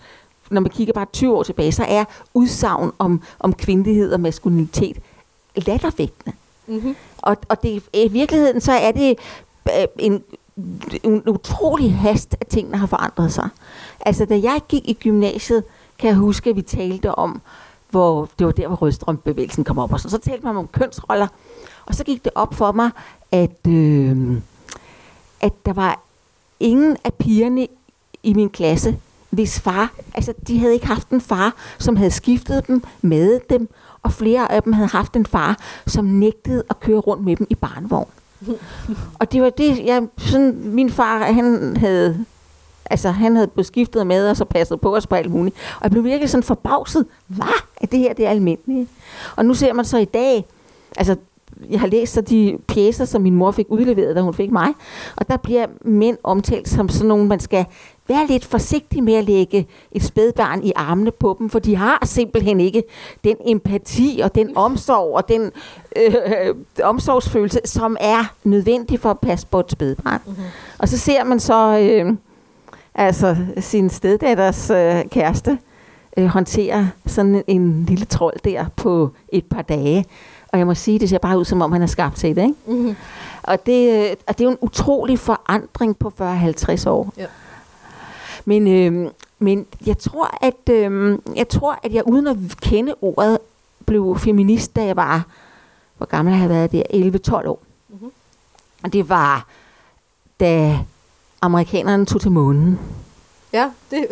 [0.50, 2.04] når man kigger bare 20 år tilbage, så er
[2.34, 4.96] udsagn om, om kvindelighed og maskulinitet
[5.57, 6.36] lattervægtende.
[6.66, 6.96] Mm-hmm.
[7.18, 9.18] Og, og det, i virkeligheden så er det
[9.68, 10.24] Øh, en,
[11.02, 13.48] en utrolig hast, at tingene har forandret sig.
[14.00, 15.64] Altså, da jeg gik i gymnasiet,
[15.98, 17.40] kan jeg huske, at vi talte om,
[17.90, 19.92] hvor det var der, hvor rødstrømbevægelsen kom op.
[19.92, 21.26] Og så, så talte man om kønsroller,
[21.86, 22.90] og så gik det op for mig,
[23.32, 24.40] at, øh,
[25.40, 26.00] at der var
[26.60, 27.66] ingen af pigerne
[28.22, 28.98] i min klasse,
[29.30, 33.68] hvis far, altså de havde ikke haft en far, som havde skiftet dem, med dem,
[34.02, 37.46] og flere af dem havde haft en far, som nægtede at køre rundt med dem
[37.50, 38.08] i barnevogn.
[39.20, 42.24] og det var det, jeg, sådan, min far, han havde
[42.91, 45.57] Altså, han havde beskiftet med og så passet på os på alt muligt.
[45.76, 47.07] Og jeg blev virkelig sådan forbavset.
[47.26, 47.62] Hvad?
[47.80, 48.91] Er det her det er almindeligt?
[49.37, 50.47] Og nu ser man så i dag,
[50.97, 51.16] altså,
[51.70, 54.68] jeg har læst så de pjæser, som min mor fik udleveret, da hun fik mig.
[55.16, 57.64] Og der bliver mænd omtalt som sådan nogle, man skal
[58.09, 61.98] være lidt forsigtig med at lægge et spædbarn i armene på dem, for de har
[62.04, 62.82] simpelthen ikke
[63.24, 65.52] den empati og den omsorg og den
[65.96, 70.20] øh, øh, omsorgsfølelse, som er nødvendig for at passe på et spædbarn.
[70.26, 70.44] Mm-hmm.
[70.78, 72.14] Og så ser man så øh,
[72.94, 75.59] altså sin steddatters øh, kæreste
[76.16, 80.04] øh, håndtere sådan en lille trold der på et par dage.
[80.48, 82.42] Og jeg må sige, det ser bare ud, som om han er skabt til det.
[82.42, 82.54] Ikke?
[82.66, 82.96] Mm-hmm.
[83.42, 87.12] Og, det, øh, og det er jo en utrolig forandring på 40-50 år.
[87.16, 87.26] Ja.
[88.49, 93.38] Men, øh, men jeg tror, at øh, jeg tror, at jeg uden at kende ordet,
[93.86, 95.26] blev feminist, da jeg var,
[95.97, 96.82] hvor gammel jeg havde været der,
[97.42, 97.62] 11-12 år.
[97.88, 98.11] Mm-hmm.
[98.84, 99.47] Og det var,
[100.40, 100.78] da
[101.42, 102.78] amerikanerne tog til månen.
[103.53, 104.07] Ja, det,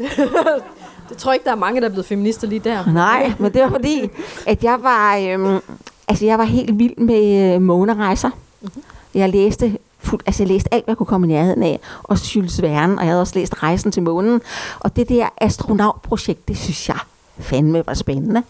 [1.09, 2.93] det tror jeg ikke, der er mange, der er blevet feminister lige der.
[2.93, 4.11] Nej, men det var fordi,
[4.47, 5.61] at jeg var, øhm,
[6.09, 8.31] altså jeg var helt vild med øh, månerejser.
[8.61, 8.83] Mm-hmm.
[9.15, 12.37] Jeg læste fuld, altså jeg læste alt, hvad jeg kunne komme i nærheden af, og
[12.37, 14.41] Jules Verne, og jeg havde også læst Rejsen til månen.
[14.81, 16.99] Og det der astronautprojekt, det synes jeg
[17.39, 18.43] fandme var spændende.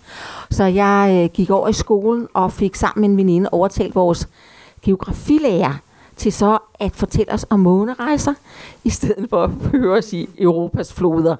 [0.51, 4.29] Så jeg øh, gik over i skolen og fik sammen med en veninde overtalt vores
[4.83, 5.75] geografilærer
[6.17, 8.35] til så at fortælle os om månerejser,
[8.85, 11.37] i stedet for at høre os i Europas floder.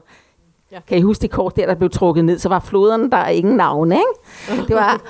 [0.73, 0.79] Ja.
[0.89, 3.57] Kan I huske det kort der, der blev trukket ned, så var floderne der ingen
[3.57, 4.67] navn, ikke?
[4.69, 5.01] Det var,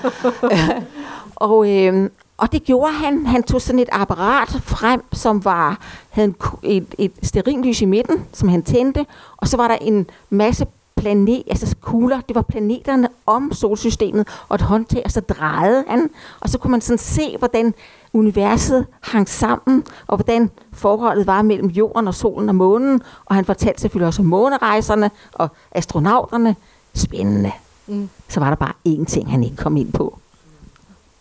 [0.44, 0.82] øh,
[1.36, 3.26] og, øh, og det gjorde han.
[3.26, 5.78] Han tog sådan et apparat frem, som var
[6.10, 9.06] havde en, et, et sterinlys i midten, som han tændte,
[9.36, 10.66] og så var der en masse
[10.96, 16.10] planet, altså kugler, det var planeterne om solsystemet, og et håndtag, og så drejede han,
[16.40, 17.74] og så kunne man sådan se, hvordan
[18.12, 23.44] universet hang sammen, og hvordan forholdet var mellem jorden og solen og månen, og han
[23.44, 26.56] fortalte selvfølgelig også om månerejserne og astronauterne.
[26.94, 27.52] Spændende.
[27.86, 28.08] Mm.
[28.28, 30.18] Så var der bare én ting, han ikke kom ind på.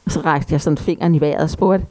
[0.06, 1.86] Og så rejste jeg sådan fingeren i vejret og spurgte,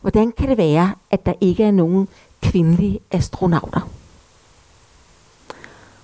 [0.00, 2.08] hvordan kan det være, at der ikke er nogen
[2.42, 3.90] kvindelige astronauter?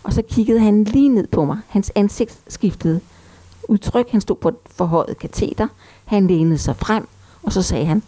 [0.03, 1.59] Og så kiggede han lige ned på mig.
[1.69, 3.01] Hans ansigt skiftede
[3.69, 4.11] udtryk.
[4.11, 5.69] Han stod på et forhøjet kateter.
[6.05, 7.09] Han lænede sig frem,
[7.43, 8.03] og så sagde han,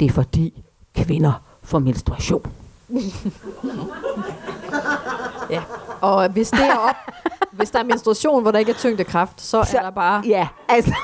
[0.00, 0.62] det er fordi
[0.94, 1.32] kvinder
[1.62, 2.52] får menstruation.
[5.50, 5.62] ja,
[6.00, 6.96] og hvis det er op,
[7.52, 10.22] hvis der er menstruation, hvor der ikke er tyngdekraft, så, så er der bare...
[10.26, 10.94] Ja, altså...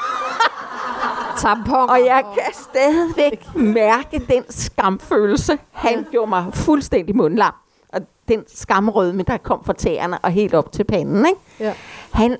[1.38, 1.92] tamponer.
[1.92, 5.58] Og jeg kan stadigvæk mærke den skamfølelse.
[5.70, 7.54] Han gjorde mig fuldstændig mundlam.
[7.88, 11.26] Og den skamrødme, der kom fra tæerne og helt op til panden.
[11.26, 11.40] Ikke?
[11.60, 11.74] Ja.
[12.10, 12.36] Han,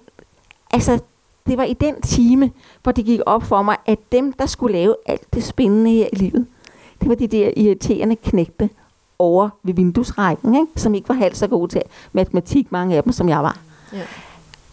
[0.70, 1.00] altså,
[1.46, 2.50] det var i den time,
[2.82, 6.08] hvor det gik op for mig, at dem, der skulle lave alt det spændende her
[6.12, 6.46] i livet,
[7.00, 8.70] det var de der irriterende knægte
[9.18, 10.66] over ved vinduesrækken, ikke?
[10.76, 11.82] som ikke var halvt så gode til
[12.12, 13.58] matematik, mange af dem, som jeg var.
[13.92, 14.02] Ja.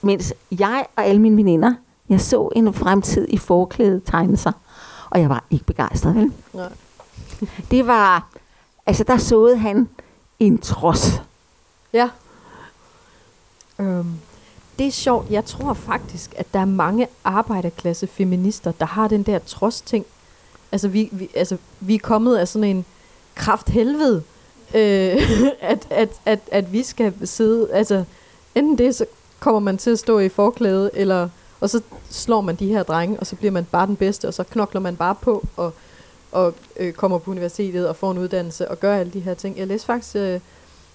[0.02, 1.74] Mens jeg og alle mine veninder,
[2.10, 4.54] jeg så en fremtid i forklædet tegne sig,
[5.10, 6.32] og jeg var ikke begejstret, vel?
[6.54, 6.70] Nej.
[7.72, 8.28] det var,
[8.86, 9.90] altså der såede han
[10.40, 11.22] en trods.
[11.94, 12.10] Ja.
[13.80, 14.20] Øhm,
[14.80, 15.30] det er sjovt.
[15.30, 20.06] Jeg tror faktisk, at der er mange arbejderklasse feminister, der har den der trods ting.
[20.72, 22.86] Altså vi, vi, altså, vi er kommet af sådan en
[23.36, 24.24] kraft helvede,
[24.76, 24.82] øh,
[25.62, 28.04] at, at, at, at vi skal sidde, altså
[28.56, 29.06] enten det, så
[29.40, 31.30] kommer man til at stå i forklæde, eller,
[31.66, 34.34] og så slår man de her drenge, og så bliver man bare den bedste, og
[34.34, 35.74] så knokler man bare på, og,
[36.32, 39.58] og øh, kommer på universitetet og får en uddannelse, og gør alle de her ting.
[39.58, 40.16] Jeg læste faktisk...
[40.16, 40.40] Øh,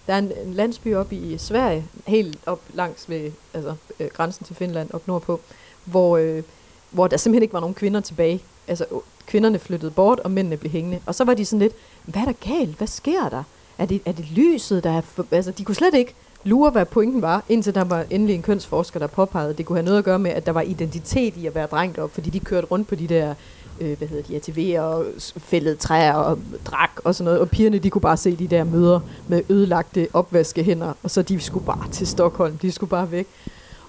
[0.07, 4.47] der er en, en landsby op i Sverige, helt op langs ved altså, øh, grænsen
[4.47, 5.41] til Finland, op nordpå,
[5.85, 6.43] hvor, øh,
[6.91, 8.43] hvor der simpelthen ikke var nogen kvinder tilbage.
[8.69, 8.87] Altså
[9.27, 11.01] kvinderne flyttede bort, og mændene blev hængende.
[11.07, 12.77] Og så var de sådan lidt, hvad er der galt?
[12.77, 13.43] Hvad sker der?
[13.79, 15.01] Er det, er det lyset, der er...
[15.01, 16.15] For, altså, de kunne slet ikke
[16.45, 19.79] lure, hvad pointen var, indtil der var endelig en kønsforsker, der påpegede, at det kunne
[19.79, 22.31] have noget at gøre med, at der var identitet i at være dreng op, fordi
[22.31, 23.35] de kørte rundt på de der
[23.81, 25.05] øh, hvad hedder de, ATV'er og
[25.37, 27.41] fældede træer og drak og sådan noget.
[27.41, 31.41] Og pigerne, de kunne bare se de der møder med ødelagte opvaskehænder, og så de
[31.41, 33.27] skulle bare til Stockholm, de skulle bare væk.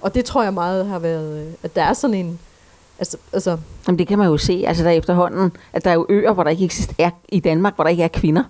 [0.02, 2.40] Og det tror jeg meget har været, øh, at der er sådan en,
[3.00, 3.58] Altså, altså.
[3.88, 6.44] Jamen det kan man jo se, altså der efterhånden, at der er jo øer, hvor
[6.44, 8.44] der ikke eksisterer, i Danmark, hvor der ikke er kvinder.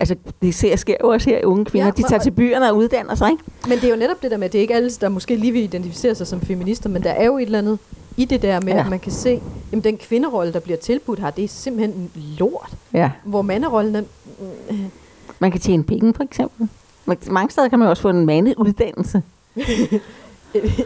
[0.00, 2.76] Altså, det ser, sker jo også her, unge kvinder, ja, de tager til byerne og
[2.76, 3.44] uddanner sig, ikke?
[3.68, 5.36] Men det er jo netop det der med, at det er ikke alle, der måske
[5.36, 7.78] lige vil identificere sig som feminister, men der er jo et eller andet
[8.16, 8.80] i det der med, ja.
[8.80, 9.42] at man kan se,
[9.72, 12.70] at den kvinderolle, der bliver tilbudt her, det er simpelthen lort.
[12.92, 13.10] Ja.
[13.24, 13.94] Hvor manderollen...
[13.94, 14.06] Den,
[14.70, 14.80] øh.
[15.38, 16.68] Man kan tjene penge, for eksempel.
[17.30, 19.22] Mange steder kan man også få en mandeuddannelse.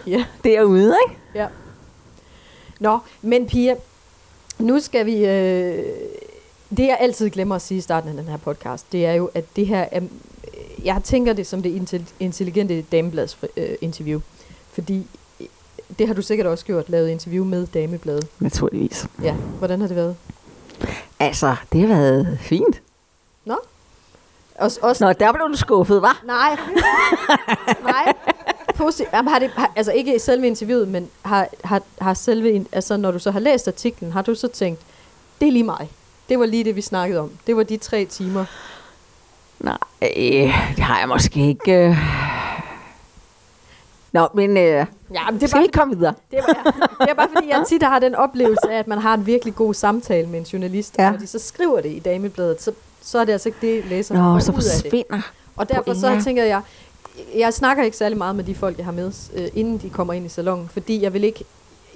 [0.06, 0.24] ja.
[0.44, 1.20] Derude, ikke?
[1.34, 1.46] Ja.
[2.80, 3.74] Nå, men Pia,
[4.58, 5.26] nu skal vi...
[5.26, 5.84] Øh,
[6.76, 9.30] det jeg altid glemmer at sige i starten af den her podcast, det er jo,
[9.34, 10.00] at det her er...
[10.84, 14.20] Jeg tænker det som det intelli- intelligente dameblads øh, interview.
[14.72, 15.06] Fordi
[15.40, 15.46] øh,
[15.98, 18.26] det har du sikkert også gjort, lavet interview med damebladet.
[18.38, 19.06] Naturligvis.
[19.22, 20.16] Ja, hvordan har det været?
[21.20, 22.82] Altså, det har været fint.
[23.44, 23.56] Nå?
[24.54, 26.22] Også, også, Nå, der blev du skuffet, var?
[26.26, 26.56] Nej.
[27.82, 28.12] Nej.
[28.74, 29.08] Positivt.
[29.12, 33.10] Jamen, har det, har, altså ikke selve interviewet, men har, har, har selve, altså når
[33.10, 34.80] du så har læst artiklen, har du så tænkt,
[35.40, 35.90] det er lige mig.
[36.32, 37.30] Det var lige det, vi snakkede om.
[37.46, 38.44] Det var de tre timer.
[39.60, 41.72] Nej, det har jeg måske ikke.
[41.72, 41.96] Øh.
[44.12, 46.14] Nå, men øh, Ja, men det er skal bare, vi ikke komme videre?
[46.30, 48.98] det er, bare, det er bare fordi, jeg tit har den oplevelse af, at man
[48.98, 51.06] har en virkelig god samtale med en journalist, ja.
[51.06, 52.72] Og når de så skriver det i damebladet, så,
[53.02, 54.72] så er det altså ikke det, læserne Nå, så ud af det.
[54.82, 55.20] forsvinder.
[55.56, 56.60] Og derfor så tænker jeg,
[57.36, 60.12] jeg snakker ikke særlig meget med de folk, jeg har med, øh, inden de kommer
[60.12, 61.44] ind i salongen, fordi jeg vil ikke,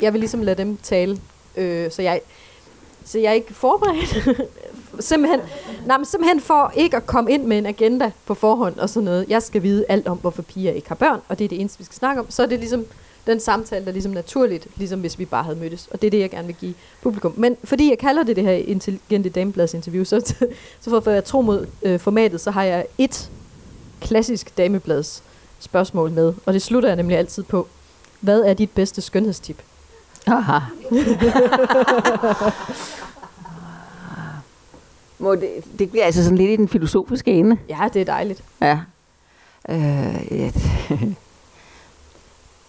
[0.03, 1.19] jeg vil ligesom lade dem tale,
[1.57, 2.21] øh, så jeg,
[3.07, 4.39] så jeg er ikke forberedt.
[5.01, 5.41] simpelthen,
[5.87, 9.05] nej, men simpelthen for ikke at komme ind med en agenda på forhånd og sådan
[9.05, 9.27] noget.
[9.29, 11.79] Jeg skal vide alt om, hvorfor piger ikke har børn, og det er det eneste,
[11.79, 12.31] vi skal snakke om.
[12.31, 12.85] Så er det ligesom
[13.27, 15.89] den samtale, der ligesom naturligt, ligesom hvis vi bare havde mødtes.
[15.91, 17.35] Og det er det, jeg gerne vil give publikum.
[17.37, 20.21] Men fordi jeg kalder det det her intelligente dameblads interview, så,
[20.81, 23.31] så for at være tro mod øh, formatet, så har jeg et
[24.01, 25.23] klassisk dameblads
[25.61, 27.69] spørgsmål med, og det slutter jeg nemlig altid på.
[28.21, 29.63] Hvad er dit bedste skønhedstip?
[30.27, 30.59] Aha.
[35.19, 37.57] Må det, det bliver altså sådan lidt i den filosofiske ende.
[37.69, 38.45] Ja, det er dejligt.
[38.61, 38.81] Ja.
[39.69, 40.53] Øh, jeg,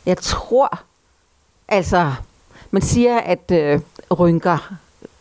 [0.06, 0.80] jeg tror,
[1.68, 2.14] altså,
[2.72, 3.80] man siger, at øh,
[4.12, 4.74] rynker,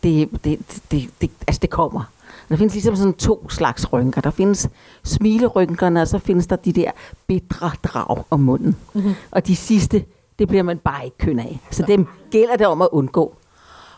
[0.03, 0.59] det, det,
[0.91, 2.03] det, det, altså det kommer.
[2.49, 4.21] Der findes ligesom sådan to slags rynker.
[4.21, 4.69] Der findes
[5.03, 6.91] smilerynkerne, og så findes der de der
[7.27, 8.75] bitre drag om munden.
[8.93, 9.13] Mm-hmm.
[9.31, 10.05] Og de sidste,
[10.39, 11.59] det bliver man bare ikke køn af.
[11.71, 13.35] Så dem gælder det om at undgå.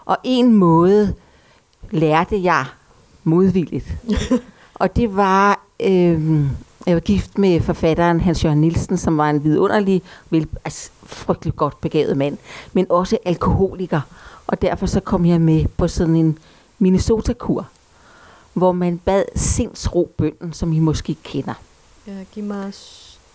[0.06, 1.14] Og en måde
[1.92, 2.66] lærte jeg
[3.24, 3.98] modvilligt.
[4.74, 6.46] og det var, øh,
[6.86, 11.56] jeg var gift med forfatteren Hans Jørgen Nielsen, som var en vidunderlig, vel, altså, frygtelig
[11.56, 12.38] godt begavet mand,
[12.74, 14.02] men også alkoholiker.
[14.48, 16.38] Og derfor så kom jeg med på sådan en
[16.80, 17.68] Minnesota-kur,
[18.54, 21.54] hvor man bad sindsro bønden, som I måske kender.
[22.08, 22.66] Ja, giv mig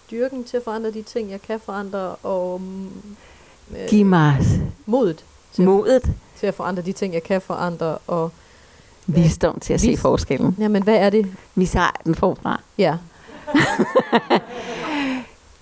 [0.07, 2.85] styrken til at forandre de ting, jeg kan forandre, og mm,
[3.77, 4.39] øh, Giv mig
[4.87, 8.31] modet til, at, modet, til at forandre de ting, jeg kan forandre, og
[9.07, 10.57] visdom til at se Vis- forskellen.
[10.59, 11.33] jamen, hvad er det?
[11.55, 12.61] Vi tager den forfra.
[12.79, 12.97] Ja.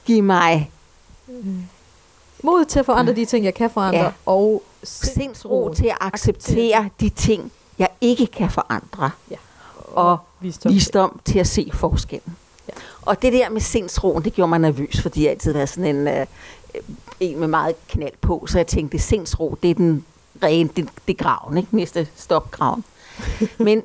[0.06, 0.70] Giv mig
[2.44, 4.10] Mod til at forandre de ting, jeg kan forandre, Ja.
[4.26, 9.10] og sindsro til at acceptere de ting, jeg ikke kan forandre.
[9.30, 9.36] Ja.
[9.92, 10.72] Og visdom.
[10.72, 12.36] visdom til at se forskellen.
[13.02, 16.08] Og det der med sindsroen, det gjorde mig nervøs, fordi jeg altid var sådan en,
[16.08, 16.26] øh,
[17.20, 18.46] en med meget knald på.
[18.48, 20.04] Så jeg tænkte, sindsro, det er den
[20.42, 21.76] rene, det, det er graven, ikke?
[21.76, 22.84] Næste stop graven.
[23.58, 23.82] Men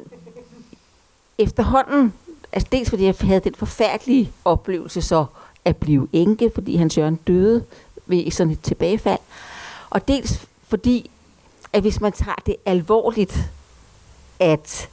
[1.38, 2.14] efterhånden,
[2.54, 5.26] altså dels fordi jeg havde den forfærdelige oplevelse så
[5.66, 7.64] at blive enke, fordi hans Jørgen døde
[8.06, 9.20] ved sådan et tilbagefald.
[9.90, 11.12] Og dels fordi,
[11.74, 13.52] at hvis man tager det alvorligt,
[14.40, 14.90] at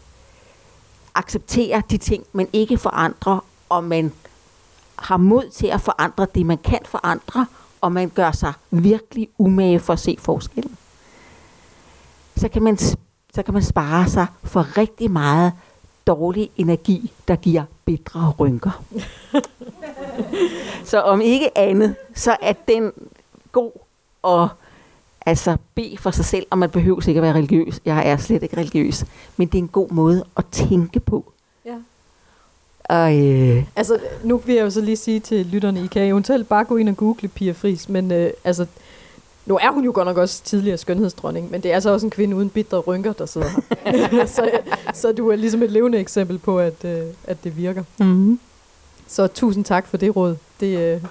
[1.14, 3.44] acceptere de ting, man ikke forandrer,
[3.74, 4.12] og man
[4.96, 7.46] har mod til at forandre det, man kan forandre,
[7.80, 10.76] og man gør sig virkelig umage for at se forskellen,
[12.36, 12.78] så kan man,
[13.34, 15.52] så kan man spare sig for rigtig meget
[16.06, 18.82] dårlig energi, der giver bedre rynker.
[20.90, 22.92] så om ikke andet, så er den
[23.52, 23.72] god
[24.24, 24.48] at
[25.26, 27.80] altså bede for sig selv, og man behøver ikke at være religiøs.
[27.84, 29.04] Jeg er slet ikke religiøs.
[29.36, 31.33] Men det er en god måde at tænke på.
[32.84, 36.48] Og øh, Altså, nu vil jeg jo så lige sige til lytterne, I kan eventuelt
[36.48, 38.66] bare gå ind og google Pia Fris, men øh, altså,
[39.46, 42.10] nu er hun jo godt nok også tidligere skønhedsdronning, men det er altså også en
[42.10, 43.48] kvinde uden bitre rynker, der sidder
[43.84, 44.26] her.
[44.36, 44.50] så,
[44.94, 47.82] så du er ligesom et levende eksempel på, at, øh, at det virker.
[47.98, 48.40] mm.
[49.08, 50.36] Så tusind tak for det råd.
[50.60, 51.02] Det, øh,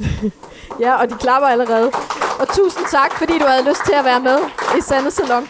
[0.84, 1.90] ja, og de klapper allerede.
[2.40, 4.38] Og tusind tak, fordi du havde lyst til at være med
[4.78, 5.46] i Sande Salon.